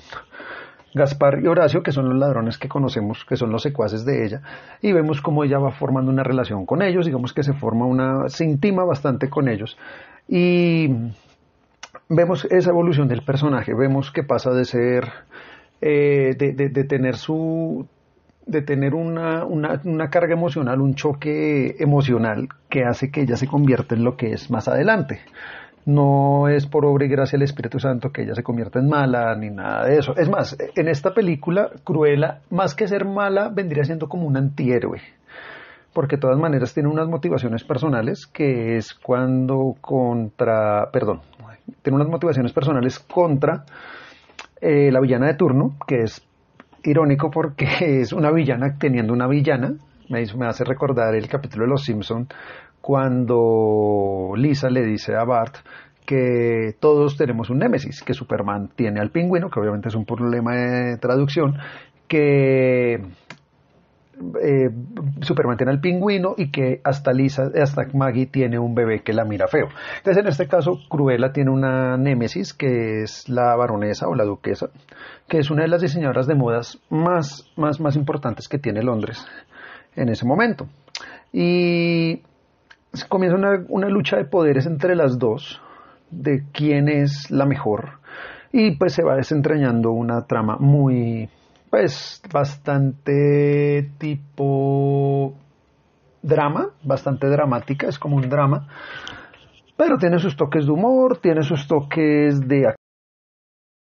Gaspar 0.95 1.41
y 1.43 1.47
Horacio, 1.47 1.83
que 1.83 1.93
son 1.93 2.09
los 2.09 2.19
ladrones 2.19 2.59
que 2.59 2.69
conocemos, 2.69 3.25
que 3.25 3.37
son 3.37 3.51
los 3.51 3.63
secuaces 3.63 4.05
de 4.05 4.25
ella, 4.25 4.43
y 4.83 4.93
vemos 4.93 5.21
cómo 5.21 5.45
ella 5.45 5.59
va 5.59 5.71
formando 5.71 6.11
una 6.11 6.25
relación 6.25 6.67
con 6.67 6.83
ellos, 6.83 7.07
digamos 7.07 7.33
que 7.33 7.43
se 7.43 7.53
forma 7.53 7.87
una, 7.87 8.29
se 8.29 8.45
intima 8.45 8.85
bastante 8.85 9.29
con 9.29 9.49
ellos, 9.49 9.77
y 10.29 10.89
vemos 12.09 12.45
esa 12.47 12.71
evolución 12.71 13.09
del 13.09 13.23
personaje, 13.23 13.73
vemos 13.75 14.11
que 14.11 14.25
pasa 14.25 14.51
de 14.51 14.65
ser, 14.65 15.09
eh, 15.81 16.35
de, 16.37 16.85
tener 16.85 17.17
su, 17.17 17.87
de 18.47 18.63
tener 18.63 18.95
una, 18.95 19.45
una, 19.45 20.11
carga 20.11 20.35
emocional, 20.35 20.81
un 20.81 20.95
choque 20.95 21.77
emocional 21.79 22.49
que 22.69 22.85
hace 22.85 23.11
que 23.11 23.23
ella 23.23 23.37
se 23.37 23.47
convierta 23.47 23.95
en 23.95 24.05
lo 24.05 24.17
que 24.17 24.33
es 24.33 24.51
más 24.51 24.69
adelante. 24.69 25.21
No 25.87 26.49
es 26.49 26.67
por 26.67 26.85
obra 26.85 27.07
y 27.07 27.09
gracia 27.09 27.39
del 27.39 27.45
Espíritu 27.45 27.79
Santo 27.79 28.11
que 28.11 28.23
ella 28.23 28.35
se 28.35 28.43
convierta 28.43 28.79
en 28.79 28.89
mala 28.89 29.35
ni 29.35 29.51
nada 29.51 29.87
de 29.87 29.99
eso. 29.99 30.15
Es 30.17 30.29
más, 30.29 30.57
en 30.77 30.89
esta 30.89 31.15
película, 31.15 31.71
Cruella, 31.85 32.41
más 32.51 32.75
que 32.75 32.87
ser 32.87 33.07
mala, 33.07 33.49
vendría 33.49 33.85
siendo 33.85 34.09
como 34.09 34.27
un 34.27 34.37
antihéroe 34.37 35.01
porque 35.93 36.17
de 36.17 36.21
todas 36.21 36.39
maneras 36.39 36.73
tiene 36.73 36.89
unas 36.89 37.09
motivaciones 37.09 37.65
personales 37.65 38.27
que 38.27 38.77
es 38.77 38.95
cuando 38.95 39.75
contra, 39.81 40.89
perdón, 40.93 41.21
tiene 41.83 41.97
unas 41.97 42.09
motivaciones 42.09 42.53
personales 42.53 42.99
contra 42.99 43.65
eh, 44.61 44.91
la 44.93 45.01
villana 45.01 45.27
de 45.27 45.35
turno, 45.35 45.77
que 45.87 46.03
es 46.03 46.23
irónico 46.85 47.31
porque 47.31 47.67
es 48.01 48.13
una 48.13 48.31
villana 48.31 48.77
teniendo 48.79 49.13
una 49.13 49.27
villana, 49.27 49.75
me, 50.09 50.23
hace 50.47 50.65
recordar 50.65 51.15
el 51.15 51.29
capítulo 51.29 51.65
de 51.65 51.71
Los 51.71 51.85
Simpson 51.85 52.29
cuando 52.81 54.33
Lisa 54.37 54.71
le 54.71 54.83
dice 54.83 55.15
a 55.17 55.25
Bart 55.25 55.57
que 56.07 56.75
todos 56.81 57.17
tenemos 57.17 57.51
un 57.51 57.59
némesis, 57.59 58.03
que 58.03 58.15
Superman 58.15 58.71
tiene 58.75 59.01
al 59.01 59.11
pingüino, 59.11 59.49
que 59.49 59.61
obviamente 59.61 59.89
es 59.89 59.95
un 59.95 60.05
problema 60.05 60.57
de 60.57 60.97
traducción, 60.99 61.57
que 62.09 62.95
eh, 64.43 64.71
Superman 65.23 65.57
tiene 65.57 65.73
al 65.73 65.81
pingüino 65.81 66.35
y 66.37 66.51
que 66.51 66.81
hasta 66.85 67.13
Lisa, 67.13 67.51
hasta 67.61 67.87
Maggie 67.95 68.27
tiene 68.27 68.59
un 68.59 68.75
bebé 68.75 69.03
que 69.03 69.13
la 69.13 69.25
mira 69.25 69.47
feo. 69.47 69.69
Entonces, 69.99 70.23
en 70.23 70.29
este 70.29 70.49
caso, 70.49 70.81
Cruella 70.89 71.33
tiene 71.33 71.51
una 71.51 71.97
némesis 71.97 72.53
que 72.53 73.03
es 73.03 73.29
la 73.29 73.55
baronesa 73.57 74.09
o 74.09 74.15
la 74.15 74.25
duquesa, 74.25 74.71
que 75.29 75.39
es 75.39 75.51
una 75.51 75.63
de 75.63 75.69
las 75.69 75.81
diseñadoras 75.81 76.27
de 76.27 76.35
modas 76.35 76.81
más, 76.91 77.51
más, 77.57 77.81
más 77.81 77.97
importantes 77.97 78.49
que 78.49 78.59
tiene 78.59 78.83
Londres 78.83 79.25
en 79.97 80.09
ese 80.09 80.27
momento. 80.27 80.67
Y 81.33 82.23
comienza 83.09 83.37
una, 83.37 83.65
una 83.69 83.89
lucha 83.89 84.17
de 84.17 84.25
poderes 84.25 84.67
entre 84.67 84.95
las 84.97 85.19
dos, 85.19 85.61
de 86.11 86.45
quién 86.53 86.89
es 86.89 87.31
la 87.31 87.47
mejor. 87.47 88.01
Y 88.53 88.77
pues 88.77 88.95
se 88.95 89.05
va 89.05 89.17
desentrañando 89.17 89.93
una 89.93 90.27
trama 90.27 90.57
muy, 90.59 91.29
pues 91.71 92.21
bastante 92.33 93.91
tipo 93.99 95.35
drama, 96.23 96.71
bastante 96.83 97.29
dramática, 97.29 97.89
es 97.89 97.99
como 97.99 98.17
un 98.17 98.29
drama, 98.29 98.67
pero 99.77 99.97
tiene 99.97 100.19
sus 100.19 100.37
toques 100.37 100.67
de 100.67 100.73
humor, 100.73 101.19
tiene 101.19 101.43
sus 101.43 101.67
toques 101.67 102.41
de 102.47 102.75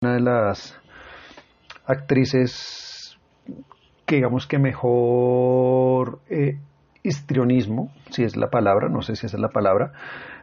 una 0.01 0.13
de 0.13 0.21
las 0.21 0.79
actrices 1.85 3.17
que 4.05 4.15
digamos 4.15 4.47
que 4.47 4.59
mejor 4.59 6.19
eh, 6.29 6.59
histrionismo, 7.03 7.91
si 8.09 8.23
es 8.23 8.35
la 8.37 8.49
palabra, 8.49 8.87
no 8.89 9.01
sé 9.01 9.15
si 9.15 9.25
esa 9.25 9.37
es 9.37 9.41
la 9.41 9.49
palabra, 9.49 9.91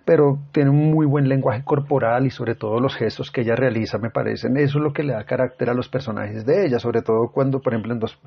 pero 0.04 0.38
tiene 0.52 0.70
un 0.70 0.90
muy 0.90 1.06
buen 1.06 1.28
lenguaje 1.28 1.64
corporal 1.64 2.26
y 2.26 2.30
sobre 2.30 2.54
todo 2.54 2.80
los 2.80 2.94
gestos 2.94 3.30
que 3.30 3.40
ella 3.40 3.56
realiza 3.56 3.98
me 3.98 4.10
parecen, 4.10 4.56
eso 4.56 4.78
es 4.78 4.84
lo 4.84 4.92
que 4.92 5.02
le 5.02 5.14
da 5.14 5.24
carácter 5.24 5.70
a 5.70 5.74
los 5.74 5.88
personajes 5.88 6.44
de 6.44 6.66
ella, 6.66 6.78
sobre 6.78 7.02
todo 7.02 7.28
cuando, 7.32 7.60
por 7.60 7.72
ejemplo, 7.72 7.94
en 7.94 7.98
dos, 7.98 8.18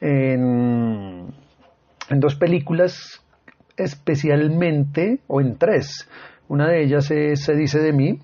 en, 0.00 1.28
dos 2.20 2.36
películas 2.36 3.24
especialmente, 3.76 5.20
o 5.26 5.40
en 5.40 5.56
tres, 5.56 6.08
una 6.48 6.68
de 6.68 6.82
ellas 6.82 7.10
es 7.10 7.44
Se 7.44 7.54
dice 7.54 7.78
de 7.78 7.92
mí, 7.92 8.18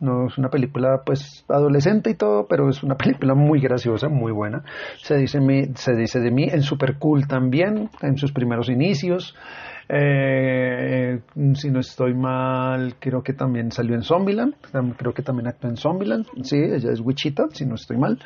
no 0.00 0.26
es 0.26 0.38
una 0.38 0.48
película 0.48 1.02
pues 1.04 1.44
adolescente 1.48 2.10
y 2.10 2.14
todo, 2.14 2.46
pero 2.46 2.68
es 2.68 2.82
una 2.82 2.94
película 2.96 3.34
muy 3.34 3.60
graciosa, 3.60 4.08
muy 4.08 4.32
buena. 4.32 4.64
Se 5.02 5.16
dice, 5.16 5.38
se 5.74 5.94
dice 5.94 6.20
de 6.20 6.30
mí 6.30 6.48
en 6.50 6.62
Super 6.62 6.98
Cool 6.98 7.26
también, 7.26 7.90
en 8.02 8.16
sus 8.16 8.32
primeros 8.32 8.68
inicios. 8.68 9.34
Eh, 9.88 11.20
si 11.54 11.70
no 11.70 11.80
estoy 11.80 12.14
mal, 12.14 12.94
creo 12.98 13.22
que 13.22 13.34
también 13.34 13.70
salió 13.70 13.94
en 13.94 14.02
Zombieland, 14.02 14.54
creo 14.96 15.12
que 15.12 15.22
también 15.22 15.48
actuó 15.48 15.68
en 15.68 15.76
Zombieland, 15.76 16.26
sí, 16.42 16.56
ella 16.56 16.90
es 16.90 17.00
Wichita, 17.00 17.48
si 17.50 17.66
no 17.66 17.74
estoy 17.74 17.98
mal. 17.98 18.18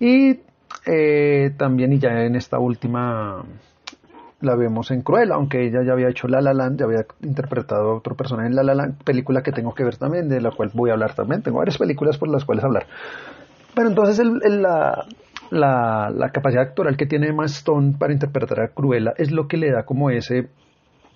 Y 0.00 0.40
eh, 0.84 1.52
también, 1.56 1.92
y 1.92 1.98
ya 1.98 2.10
en 2.24 2.34
esta 2.34 2.58
última 2.58 3.44
la 4.40 4.54
vemos 4.54 4.90
en 4.90 5.02
Cruella, 5.02 5.34
aunque 5.34 5.66
ella 5.66 5.82
ya 5.84 5.92
había 5.92 6.08
hecho 6.08 6.28
La 6.28 6.40
La 6.40 6.52
Land, 6.52 6.78
ya 6.78 6.84
había 6.84 7.06
interpretado 7.22 7.90
a 7.90 7.96
otro 7.96 8.14
personaje 8.14 8.48
en 8.48 8.56
La 8.56 8.62
La 8.62 8.74
Land, 8.74 9.02
película 9.02 9.42
que 9.42 9.52
tengo 9.52 9.74
que 9.74 9.84
ver 9.84 9.96
también, 9.96 10.28
de 10.28 10.40
la 10.40 10.50
cual 10.50 10.70
voy 10.74 10.90
a 10.90 10.94
hablar 10.94 11.14
también, 11.14 11.42
tengo 11.42 11.58
varias 11.58 11.78
películas 11.78 12.18
por 12.18 12.28
las 12.28 12.44
cuales 12.44 12.64
hablar. 12.64 12.86
Pero 13.74 13.88
entonces 13.88 14.24
la, 14.24 15.04
la, 15.50 16.10
la, 16.10 16.30
capacidad 16.30 16.62
actoral 16.62 16.96
que 16.96 17.06
tiene 17.06 17.28
Emma 17.28 17.46
para 17.98 18.12
interpretar 18.12 18.60
a 18.60 18.68
Cruella 18.68 19.12
es 19.16 19.30
lo 19.30 19.48
que 19.48 19.58
le 19.58 19.70
da 19.70 19.84
como 19.84 20.10
ese, 20.10 20.48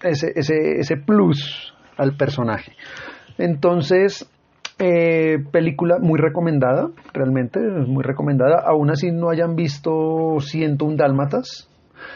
ese, 0.03 0.33
ese, 0.35 0.79
ese 0.79 0.97
plus 0.97 1.75
al 1.97 2.17
personaje. 2.17 2.73
Entonces, 3.39 4.31
eh, 4.79 5.39
película 5.53 5.99
muy 5.99 6.19
recomendada, 6.19 6.91
realmente 7.13 7.61
muy 7.61 8.03
recomendada. 8.03 8.63
Aún 8.67 8.91
así 8.91 9.11
no 9.11 9.31
hayan 9.31 9.57
visto 9.57 10.37
101 10.41 10.97
Dálmatas, 10.97 11.70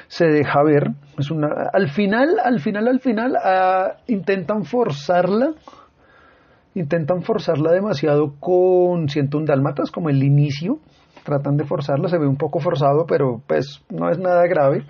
se 0.08 0.26
deja 0.26 0.62
ver. 0.62 0.90
Es 1.18 1.30
una, 1.30 1.48
al 1.72 1.88
final, 1.90 2.38
al 2.42 2.60
final, 2.60 2.88
al 2.88 3.00
final, 3.00 3.36
ah, 3.36 3.96
intentan 4.06 4.64
forzarla. 4.64 5.52
Intentan 6.74 7.22
forzarla 7.22 7.72
demasiado 7.72 8.34
con 8.40 9.08
101 9.08 9.46
Dálmatas, 9.46 9.90
como 9.90 10.10
el 10.10 10.22
inicio. 10.22 10.78
Tratan 11.24 11.56
de 11.56 11.64
forzarla, 11.64 12.08
se 12.08 12.18
ve 12.18 12.26
un 12.26 12.36
poco 12.36 12.58
forzado, 12.58 13.06
pero 13.06 13.40
pues 13.46 13.82
no 13.90 14.10
es 14.10 14.18
nada 14.18 14.46
grave. 14.46 14.84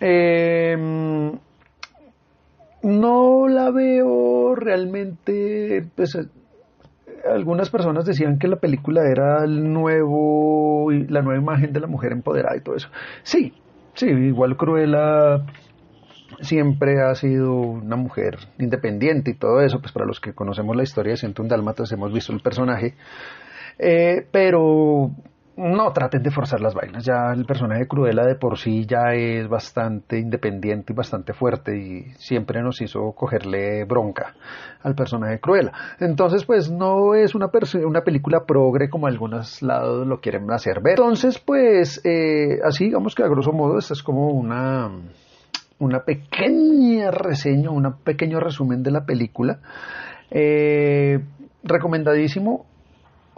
Em, 0.00 1.32
no 2.82 3.48
la 3.48 3.70
veo 3.70 4.54
realmente. 4.54 5.86
Pues, 5.94 6.16
algunas 7.30 7.70
personas 7.70 8.04
decían 8.04 8.38
que 8.38 8.48
la 8.48 8.56
película 8.56 9.02
era 9.10 9.44
el 9.44 9.72
nuevo, 9.72 10.90
la 10.90 11.22
nueva 11.22 11.40
imagen 11.40 11.72
de 11.72 11.80
la 11.80 11.86
mujer 11.86 12.12
empoderada 12.12 12.56
y 12.56 12.60
todo 12.60 12.76
eso. 12.76 12.88
Sí, 13.22 13.52
Sí, 13.96 14.06
igual 14.06 14.58
Cruella 14.58 15.46
siempre 16.42 17.00
ha 17.00 17.14
sido 17.14 17.54
una 17.54 17.96
mujer 17.96 18.36
independiente 18.58 19.30
y 19.30 19.34
todo 19.34 19.62
eso, 19.62 19.80
pues 19.80 19.92
para 19.92 20.04
los 20.04 20.20
que 20.20 20.34
conocemos 20.34 20.76
la 20.76 20.82
historia 20.82 21.12
de 21.12 21.16
Ciento 21.16 21.42
un 21.42 21.48
Dálmatas 21.48 21.90
hemos 21.92 22.12
visto 22.12 22.32
el 22.32 22.40
personaje, 22.40 22.94
eh, 23.78 24.26
pero 24.30 25.12
no 25.56 25.92
traten 25.92 26.22
de 26.22 26.30
forzar 26.30 26.60
las 26.60 26.74
vainas. 26.74 27.04
Ya 27.04 27.32
el 27.32 27.46
personaje 27.46 27.80
de 27.80 27.88
Cruella 27.88 28.24
de 28.24 28.34
por 28.34 28.58
sí 28.58 28.84
ya 28.86 29.14
es 29.14 29.48
bastante 29.48 30.18
independiente 30.18 30.92
y 30.92 30.96
bastante 30.96 31.32
fuerte 31.32 31.76
y 31.76 32.04
siempre 32.18 32.62
nos 32.62 32.80
hizo 32.82 33.12
cogerle 33.12 33.84
bronca 33.84 34.34
al 34.82 34.94
personaje 34.94 35.32
de 35.32 35.40
Cruella. 35.40 35.72
Entonces, 35.98 36.44
pues 36.44 36.70
no 36.70 37.14
es 37.14 37.34
una, 37.34 37.50
una 37.84 38.02
película 38.02 38.44
progre 38.46 38.90
como 38.90 39.06
algunos 39.06 39.62
lados 39.62 40.06
lo 40.06 40.20
quieren 40.20 40.50
hacer 40.50 40.80
ver. 40.82 40.98
Entonces, 40.98 41.38
pues 41.38 42.00
eh, 42.04 42.60
así 42.64 42.84
digamos 42.84 43.14
que 43.14 43.22
a 43.22 43.28
grosso 43.28 43.52
modo 43.52 43.78
esta 43.78 43.94
es 43.94 44.02
como 44.02 44.28
una 44.28 44.90
una 45.78 46.04
pequeña 46.04 47.10
reseña, 47.10 47.70
un 47.70 47.96
pequeño 48.02 48.40
resumen 48.40 48.82
de 48.82 48.90
la 48.90 49.04
película. 49.04 49.60
Eh, 50.30 51.20
recomendadísimo 51.62 52.66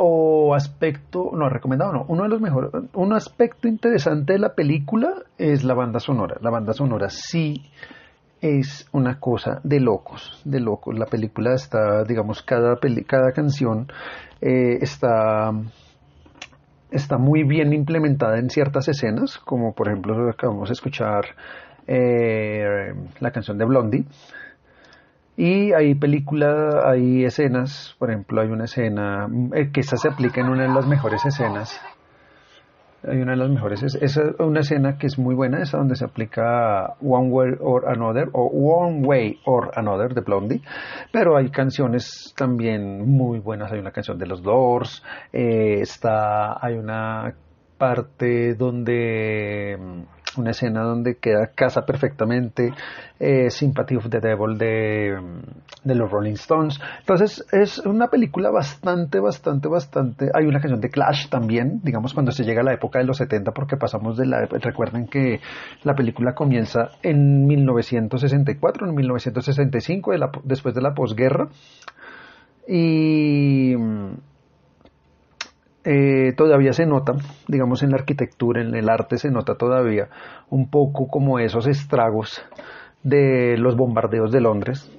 o 0.01 0.55
aspecto, 0.55 1.31
no, 1.35 1.49
recomendado 1.49 1.93
no, 1.93 2.05
uno 2.09 2.23
de 2.23 2.29
los 2.29 2.41
mejores, 2.41 2.71
un 2.95 3.13
aspecto 3.13 3.67
interesante 3.67 4.35
de 4.35 4.39
la 4.39 4.55
película 4.55 5.13
es 5.37 5.65
la 5.65 5.75
banda 5.75 5.99
sonora. 5.99 6.37
La 6.41 6.51
banda 6.51 6.73
sonora 6.73 7.11
sí 7.11 7.65
es 8.41 8.89
una 8.93 9.19
cosa 9.19 9.61
de 9.65 9.81
locos, 9.81 10.41
de 10.45 10.61
locos. 10.61 10.97
La 10.97 11.07
película 11.07 11.55
está, 11.55 12.05
digamos, 12.05 12.43
cada, 12.43 12.79
cada 13.09 13.33
canción 13.33 13.89
eh, 14.41 14.79
está, 14.81 15.51
está 16.93 17.19
muy 17.19 17.43
bien 17.43 17.73
implementada 17.73 18.39
en 18.39 18.51
ciertas 18.51 18.87
escenas, 18.87 19.39
como 19.39 19.75
por 19.75 19.89
ejemplo 19.89 20.31
acabamos 20.31 20.69
de 20.69 20.75
escuchar 20.75 21.25
eh, 21.89 22.95
la 23.19 23.31
canción 23.33 23.59
de 23.59 23.65
Blondie 23.65 24.05
y 25.39 25.73
hay 25.73 25.95
películas, 25.95 26.75
hay 26.85 27.25
escenas, 27.25 27.95
por 28.01 28.11
ejemplo, 28.11 28.41
hay 28.41 28.49
una 28.49 28.65
escena, 28.65 29.29
eh, 29.55 29.71
que 29.73 29.79
esta 29.79 29.97
se 29.97 30.09
aplica 30.09 30.41
en 30.41 30.49
una 30.49 30.65
de 30.65 30.75
las 30.75 30.85
mejores 30.85 31.25
escenas. 31.25 31.81
Hay 33.09 33.19
una 33.19 33.31
de 33.33 33.39
las 33.39 33.49
mejores, 33.49 33.85
es, 33.85 34.21
una 34.41 34.59
escena 34.59 34.99
que 34.99 35.07
es 35.07 35.17
muy 35.17 35.37
buena, 35.37 35.63
esa 35.63 35.79
donde 35.79 35.95
se 35.95 36.05
aplica 36.05 36.97
One 37.01 37.29
Way 37.29 37.51
or 37.61 37.89
Another 37.89 38.31
o 38.33 38.47
One 38.47 39.07
Way 39.07 39.39
or 39.45 39.71
Another 39.77 40.13
de 40.13 40.23
Blondie, 40.23 40.61
pero 41.13 41.37
hay 41.37 41.51
canciones 41.51 42.35
también 42.37 43.09
muy 43.09 43.39
buenas, 43.39 43.71
hay 43.71 43.79
una 43.79 43.93
canción 43.93 44.19
de 44.19 44.27
los 44.27 44.43
Doors, 44.43 45.05
eh, 45.33 45.79
está, 45.83 46.59
hay 46.61 46.75
una 46.75 47.33
parte 47.79 48.55
donde 48.55 49.79
una 50.39 50.51
escena 50.51 50.83
donde 50.83 51.17
queda 51.17 51.51
casa 51.55 51.85
perfectamente 51.85 52.73
eh, 53.19 53.51
Sympathy 53.51 53.97
of 53.97 54.09
the 54.09 54.21
Devil 54.21 54.57
de, 54.57 55.19
de, 55.85 55.95
los 55.95 56.11
Rolling 56.11 56.35
Stones. 56.35 56.81
Entonces 57.01 57.45
es 57.53 57.79
una 57.81 58.09
película 58.09 58.51
bastante, 58.51 59.21
bastante, 59.21 59.69
bastante... 59.69 60.31
Hay 60.35 60.47
una 60.47 60.61
canción 60.61 60.81
de 60.81 60.91
Clash 60.91 61.29
también, 61.29 61.81
digamos 61.83 62.15
cuando 62.15 62.33
se 62.33 62.45
llega 62.45 62.61
a 62.61 62.65
la 62.65 62.75
época 62.75 62.99
de 62.99 63.05
los 63.05 63.17
70, 63.17 63.53
porque 63.53 63.77
pasamos 63.77 64.17
de 64.17 64.27
la... 64.27 64.47
Recuerden 64.47 65.07
que 65.07 65.41
la 65.83 65.95
película 65.95 66.35
comienza 66.35 66.91
en 67.03 67.47
1964, 67.47 68.89
en 68.89 68.95
1965, 68.95 70.13
después 70.45 70.75
de 70.75 70.83
la 70.83 70.95
posguerra. 70.95 71.49
Y 72.67 73.75
eh, 75.91 76.35
todavía 76.37 76.75
se 76.75 76.85
nota, 76.85 77.15
digamos 77.47 77.83
en 77.83 77.93
la 77.93 77.97
arquitectura, 77.97 78.61
en 78.61 78.75
el 78.75 78.91
arte 78.91 79.17
se 79.17 79.31
nota 79.31 79.55
todavía 79.55 80.11
un 80.51 80.69
poco 80.69 81.09
como 81.09 81.39
esos 81.39 81.67
estragos 81.67 82.43
de 83.03 83.57
los 83.57 83.75
bombardeos 83.75 84.31
de 84.31 84.43
Londres. 84.43 84.93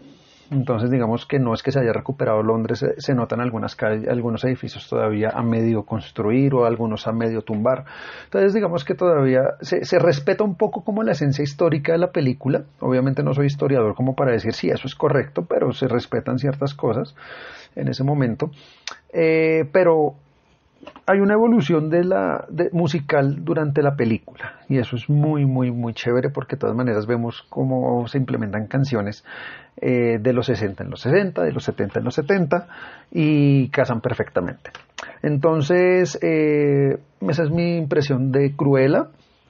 Entonces 0.49 0.89
digamos 0.89 1.27
que 1.27 1.37
no 1.37 1.53
es 1.53 1.61
que 1.61 1.71
se 1.71 1.79
haya 1.79 1.93
recuperado 1.93 2.41
Londres, 2.41 2.83
se, 2.97 3.13
notan 3.13 3.39
algunas 3.39 3.75
calles, 3.75 4.09
algunos 4.09 4.43
edificios 4.45 4.89
todavía 4.89 5.29
a 5.29 5.43
medio 5.43 5.83
construir 5.83 6.55
o 6.55 6.65
algunos 6.65 7.05
a 7.05 7.11
medio 7.11 7.43
tumbar. 7.43 7.85
Entonces 8.23 8.55
digamos 8.55 8.83
que 8.83 8.95
todavía 8.95 9.43
se, 9.61 9.99
respeta 9.99 10.43
un 10.43 10.55
poco 10.55 10.83
como 10.83 11.03
la 11.03 11.11
esencia 11.11 11.43
histórica 11.43 11.91
de 11.91 11.99
la 11.99 12.11
película. 12.11 12.63
Obviamente 12.79 13.21
no 13.21 13.35
soy 13.35 13.45
historiador 13.45 13.93
como 13.93 14.15
para 14.15 14.31
decir 14.31 14.53
si 14.53 14.71
eso 14.71 14.87
es 14.87 14.95
correcto, 14.95 15.45
pero 15.47 15.71
se 15.71 15.87
respetan 15.87 16.39
ciertas 16.39 16.73
cosas 16.73 17.13
en 17.75 17.89
ese 17.89 18.03
momento. 18.03 18.49
Eh, 19.13 19.69
pero 19.71 20.15
hay 21.09 21.21
una 21.21 21.33
evolución 21.33 21.89
de 21.89 22.03
la 22.03 22.45
musical 22.71 23.43
durante 23.43 23.81
la 23.81 23.95
película 23.95 24.59
y 24.69 24.77
eso 24.77 24.95
es 24.95 25.09
muy 25.09 25.43
muy 25.43 25.71
muy 25.71 25.93
chévere 25.93 26.29
porque 26.29 26.55
de 26.55 26.59
todas 26.59 26.75
maneras 26.75 27.07
vemos 27.07 27.47
cómo 27.49 28.07
se 28.07 28.19
implementan 28.19 28.67
canciones 28.67 29.25
eh, 29.81 30.19
de 30.21 30.33
los 30.33 30.45
60 30.45 30.83
en 30.83 30.91
los 30.91 31.01
60, 31.01 31.41
de 31.41 31.51
los 31.51 31.63
70 31.63 31.99
en 31.99 32.05
los 32.05 32.13
70 32.13 32.67
y 33.11 33.69
casan 33.69 34.01
perfectamente. 34.01 34.69
Entonces 35.23 36.19
eh, 36.21 36.99
esa 37.27 37.43
es 37.43 37.49
mi 37.49 37.77
impresión 37.77 38.31
de 38.31 38.55
Cruella. 38.55 39.07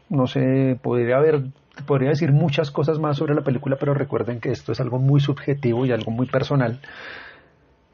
No 0.10 0.28
sé, 0.28 0.80
podría 0.82 1.18
haber 1.18 1.42
podría 1.86 2.10
decir 2.10 2.32
muchas 2.32 2.72
cosas 2.72 3.00
más 3.00 3.18
sobre 3.18 3.36
la 3.36 3.42
película, 3.42 3.76
pero 3.78 3.94
recuerden 3.94 4.40
que 4.40 4.52
esto 4.52 4.72
es 4.72 4.80
algo 4.80 4.98
muy 4.98 5.20
subjetivo 5.20 5.86
y 5.86 5.92
algo 5.92 6.12
muy 6.12 6.28
personal. 6.28 6.80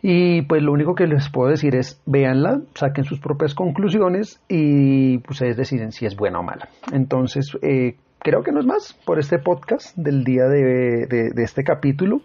Y 0.08 0.44
pues 0.44 0.62
lo 0.62 0.72
único 0.72 0.94
que 0.94 1.08
les 1.08 1.30
puedo 1.30 1.50
decir 1.50 1.76
es 1.76 2.00
véanla, 2.06 2.62
saquen 2.76 3.06
sus 3.06 3.20
propias 3.20 3.56
conclusiones 3.56 4.40
y 4.48 5.18
ustedes 5.28 5.58
deciden 5.58 5.92
si 5.92 6.06
es 6.06 6.16
buena 6.16 6.42
o 6.42 6.44
mala. 6.44 6.70
Entonces, 6.94 7.58
eh, 7.64 7.96
creo 8.20 8.44
que 8.44 8.52
no 8.52 8.60
es 8.60 8.68
más 8.68 8.94
por 9.04 9.18
este 9.18 9.40
podcast 9.40 9.98
del 9.98 10.24
día 10.24 10.44
de, 10.44 11.32
este 11.38 11.64
capítulo. 11.64 12.22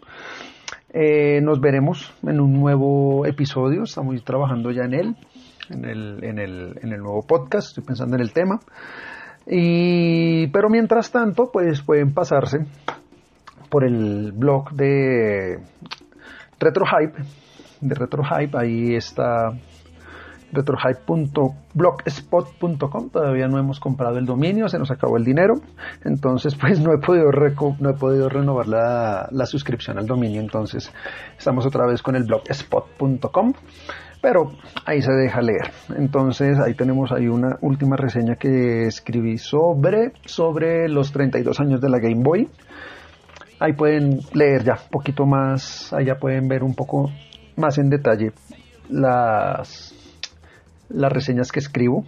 Eh, 0.92 1.40
nos 1.40 1.58
veremos 1.62 2.12
en 2.22 2.40
un 2.40 2.52
nuevo 2.52 3.24
episodio, 3.24 3.84
estamos 3.84 4.22
trabajando 4.24 4.72
ya 4.72 4.82
en 4.82 4.92
él, 4.92 5.16
en 5.70 5.86
el, 5.86 6.22
en 6.22 6.38
el, 6.38 6.78
en 6.82 6.92
el 6.92 7.00
nuevo 7.00 7.22
podcast, 7.26 7.68
estoy 7.68 7.84
pensando 7.84 8.14
en 8.14 8.20
el 8.20 8.34
tema. 8.34 8.60
Y, 9.46 10.48
pero 10.48 10.68
mientras 10.68 11.10
tanto, 11.10 11.50
pues 11.50 11.80
pueden 11.80 12.12
pasarse 12.12 12.58
por 13.70 13.84
el 13.84 14.32
blog 14.32 14.70
de 14.72 15.60
RetroHype 16.58 17.22
de 17.80 17.94
RetroHype, 17.94 18.56
ahí 18.56 18.94
está 18.94 19.52
retrohype.blogspot.com 20.52 23.10
todavía 23.10 23.48
no 23.48 23.58
hemos 23.58 23.80
comprado 23.80 24.18
el 24.18 24.26
dominio, 24.26 24.68
se 24.68 24.78
nos 24.78 24.90
acabó 24.90 25.16
el 25.16 25.24
dinero, 25.24 25.54
entonces 26.04 26.54
pues 26.60 26.78
no 26.80 26.92
he 26.92 26.98
podido, 26.98 27.30
no 27.78 27.90
he 27.90 27.94
podido 27.94 28.28
renovar 28.28 28.66
la, 28.66 29.28
la, 29.30 29.46
suscripción 29.46 29.96
al 29.98 30.06
dominio, 30.06 30.40
entonces 30.40 30.92
estamos 31.38 31.64
otra 31.66 31.86
vez 31.86 32.02
con 32.02 32.16
el 32.16 32.24
blogspot.com, 32.24 33.52
pero 34.20 34.50
ahí 34.84 35.00
se 35.00 35.12
deja 35.12 35.40
leer. 35.40 35.70
Entonces 35.96 36.58
ahí 36.58 36.74
tenemos 36.74 37.12
ahí 37.12 37.28
una 37.28 37.56
última 37.62 37.96
reseña 37.96 38.34
que 38.36 38.86
escribí 38.86 39.38
sobre, 39.38 40.12
sobre 40.26 40.88
los 40.88 41.12
32 41.12 41.58
años 41.60 41.80
de 41.80 41.88
la 41.88 41.98
Game 41.98 42.22
Boy. 42.22 42.48
Ahí 43.60 43.72
pueden 43.74 44.20
leer 44.32 44.64
ya 44.64 44.74
un 44.74 44.90
poquito 44.90 45.26
más, 45.26 45.92
allá 45.92 46.18
pueden 46.18 46.48
ver 46.48 46.62
un 46.62 46.74
poco 46.74 47.10
más 47.56 47.78
en 47.78 47.90
detalle 47.90 48.32
las, 48.88 49.94
las 50.88 51.12
reseñas 51.12 51.52
que 51.52 51.60
escribo 51.60 52.04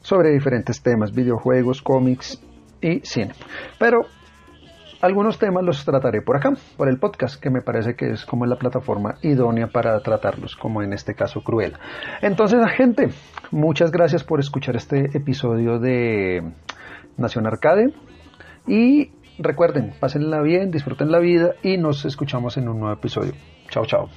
sobre 0.00 0.30
diferentes 0.30 0.82
temas, 0.82 1.12
videojuegos, 1.12 1.82
cómics 1.82 2.40
y 2.80 3.00
cine. 3.00 3.32
Pero 3.78 4.06
algunos 5.00 5.38
temas 5.38 5.64
los 5.64 5.84
trataré 5.84 6.22
por 6.22 6.36
acá, 6.36 6.54
por 6.76 6.88
el 6.88 6.98
podcast, 6.98 7.40
que 7.40 7.50
me 7.50 7.60
parece 7.60 7.94
que 7.94 8.10
es 8.10 8.24
como 8.24 8.46
la 8.46 8.56
plataforma 8.56 9.14
idónea 9.22 9.68
para 9.68 10.00
tratarlos, 10.00 10.56
como 10.56 10.82
en 10.82 10.92
este 10.92 11.14
caso 11.14 11.42
Cruel. 11.42 11.74
Entonces, 12.20 12.58
gente, 12.76 13.08
muchas 13.50 13.92
gracias 13.92 14.24
por 14.24 14.40
escuchar 14.40 14.76
este 14.76 15.16
episodio 15.16 15.78
de 15.78 16.52
Nación 17.16 17.46
Arcade 17.46 17.92
y 18.66 19.12
recuerden, 19.38 19.94
pásenla 20.00 20.42
bien, 20.42 20.70
disfruten 20.70 21.12
la 21.12 21.20
vida 21.20 21.54
y 21.62 21.76
nos 21.76 22.04
escuchamos 22.04 22.56
en 22.56 22.68
un 22.68 22.80
nuevo 22.80 22.94
episodio. 22.94 23.32
Chao, 23.70 23.84
chao. 23.86 24.08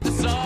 The 0.00 0.39